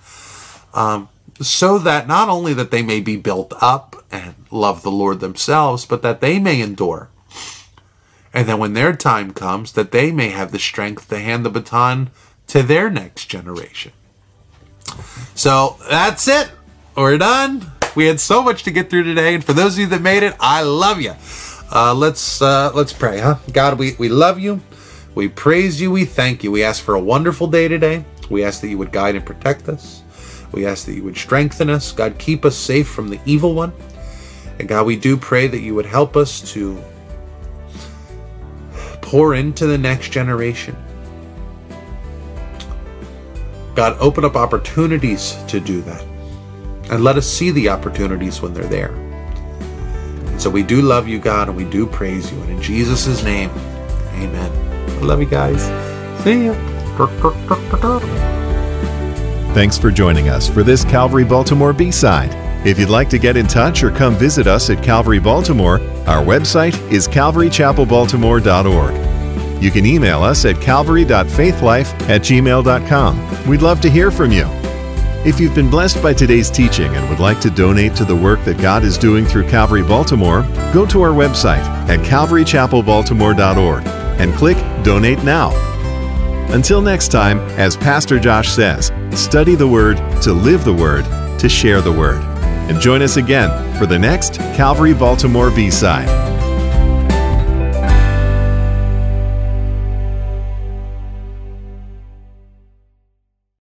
Um, 0.74 1.08
so 1.40 1.78
that 1.78 2.08
not 2.08 2.28
only 2.28 2.52
that 2.54 2.70
they 2.70 2.82
may 2.82 3.00
be 3.00 3.16
built 3.16 3.52
up 3.60 4.04
and 4.10 4.34
love 4.50 4.82
the 4.82 4.90
Lord 4.90 5.20
themselves, 5.20 5.86
but 5.86 6.02
that 6.02 6.20
they 6.20 6.38
may 6.38 6.60
endure. 6.60 7.08
And 8.34 8.48
then 8.48 8.58
when 8.58 8.74
their 8.74 8.94
time 8.94 9.32
comes, 9.32 9.72
that 9.72 9.92
they 9.92 10.10
may 10.12 10.28
have 10.28 10.52
the 10.52 10.58
strength 10.58 11.08
to 11.08 11.18
hand 11.18 11.44
the 11.44 11.50
baton 11.50 12.10
to 12.48 12.62
their 12.62 12.90
next 12.90 13.26
generation. 13.26 13.92
So 15.34 15.76
that's 15.88 16.26
it. 16.28 16.50
We're 16.96 17.18
done. 17.18 17.72
We 17.94 18.06
had 18.06 18.20
so 18.20 18.42
much 18.42 18.64
to 18.64 18.70
get 18.70 18.90
through 18.90 19.04
today, 19.04 19.34
and 19.34 19.44
for 19.44 19.52
those 19.52 19.74
of 19.74 19.80
you 19.80 19.86
that 19.88 20.02
made 20.02 20.22
it, 20.22 20.34
I 20.40 20.62
love 20.62 21.00
you. 21.00 21.14
Uh, 21.70 21.94
let's 21.94 22.40
uh, 22.40 22.70
let's 22.74 22.92
pray, 22.92 23.18
huh? 23.18 23.36
God, 23.52 23.78
we, 23.78 23.94
we 23.98 24.08
love 24.08 24.38
you. 24.38 24.60
We 25.14 25.28
praise 25.28 25.80
you. 25.80 25.90
We 25.90 26.04
thank 26.04 26.44
you. 26.44 26.50
We 26.50 26.64
ask 26.64 26.82
for 26.82 26.94
a 26.94 27.00
wonderful 27.00 27.46
day 27.46 27.68
today. 27.68 28.04
We 28.30 28.44
ask 28.44 28.60
that 28.60 28.68
you 28.68 28.78
would 28.78 28.92
guide 28.92 29.16
and 29.16 29.24
protect 29.24 29.68
us. 29.68 30.02
We 30.52 30.66
ask 30.66 30.86
that 30.86 30.94
you 30.94 31.04
would 31.04 31.16
strengthen 31.16 31.70
us. 31.70 31.92
God, 31.92 32.18
keep 32.18 32.44
us 32.44 32.56
safe 32.56 32.88
from 32.88 33.08
the 33.08 33.20
evil 33.24 33.54
one. 33.54 33.72
And 34.58 34.68
God, 34.68 34.86
we 34.86 34.96
do 34.96 35.16
pray 35.16 35.46
that 35.46 35.60
you 35.60 35.74
would 35.74 35.86
help 35.86 36.16
us 36.16 36.40
to 36.52 36.82
pour 39.00 39.34
into 39.34 39.66
the 39.66 39.78
next 39.78 40.10
generation 40.10 40.76
God, 43.78 43.96
open 44.00 44.24
up 44.24 44.34
opportunities 44.34 45.36
to 45.46 45.60
do 45.60 45.80
that. 45.82 46.02
And 46.90 47.04
let 47.04 47.16
us 47.16 47.28
see 47.28 47.52
the 47.52 47.68
opportunities 47.68 48.42
when 48.42 48.52
they're 48.52 48.64
there. 48.64 48.90
And 48.90 50.42
so 50.42 50.50
we 50.50 50.64
do 50.64 50.82
love 50.82 51.06
you, 51.06 51.20
God, 51.20 51.46
and 51.46 51.56
we 51.56 51.62
do 51.62 51.86
praise 51.86 52.32
you. 52.32 52.40
And 52.40 52.50
in 52.50 52.60
Jesus' 52.60 53.22
name, 53.22 53.50
amen. 54.14 54.50
I 55.00 55.04
love 55.04 55.20
you 55.20 55.28
guys. 55.28 55.62
See 56.24 56.46
you. 56.46 56.54
Thanks 59.58 59.76
for 59.76 59.90
joining 59.90 60.28
us 60.28 60.48
for 60.48 60.62
this 60.62 60.84
Calvary 60.84 61.24
Baltimore 61.24 61.72
B 61.72 61.90
side. 61.90 62.30
If 62.64 62.78
you'd 62.78 62.90
like 62.90 63.08
to 63.08 63.18
get 63.18 63.36
in 63.36 63.48
touch 63.48 63.82
or 63.82 63.90
come 63.90 64.14
visit 64.14 64.46
us 64.46 64.70
at 64.70 64.84
Calvary 64.84 65.18
Baltimore, 65.18 65.80
our 66.06 66.24
website 66.24 66.80
is 66.92 67.08
calvarychapelbaltimore.org. 67.08 69.60
You 69.60 69.72
can 69.72 69.84
email 69.84 70.22
us 70.22 70.44
at 70.44 70.60
calvary.faithlife 70.60 72.08
at 72.08 72.20
gmail.com. 72.20 73.48
We'd 73.48 73.62
love 73.62 73.80
to 73.80 73.90
hear 73.90 74.12
from 74.12 74.30
you. 74.30 74.44
If 75.26 75.40
you've 75.40 75.56
been 75.56 75.70
blessed 75.70 76.00
by 76.04 76.14
today's 76.14 76.52
teaching 76.52 76.94
and 76.94 77.10
would 77.10 77.18
like 77.18 77.40
to 77.40 77.50
donate 77.50 77.96
to 77.96 78.04
the 78.04 78.14
work 78.14 78.44
that 78.44 78.62
God 78.62 78.84
is 78.84 78.96
doing 78.96 79.26
through 79.26 79.48
Calvary 79.48 79.82
Baltimore, 79.82 80.42
go 80.72 80.86
to 80.86 81.02
our 81.02 81.10
website 81.10 81.64
at 81.88 81.98
calvarychapelbaltimore.org 82.06 83.84
and 84.20 84.32
click 84.34 84.56
Donate 84.84 85.24
Now. 85.24 85.67
Until 86.50 86.80
next 86.80 87.08
time, 87.08 87.40
as 87.58 87.76
Pastor 87.76 88.18
Josh 88.18 88.48
says, 88.48 88.90
study 89.12 89.54
the 89.54 89.68
Word 89.68 89.98
to 90.22 90.32
live 90.32 90.64
the 90.64 90.72
Word 90.72 91.04
to 91.38 91.48
share 91.48 91.82
the 91.82 91.92
Word. 91.92 92.22
And 92.70 92.80
join 92.80 93.02
us 93.02 93.16
again 93.16 93.50
for 93.78 93.86
the 93.86 93.98
next 93.98 94.36
Calvary 94.56 94.94
Baltimore 94.94 95.50
B 95.50 95.70
side. 95.70 96.27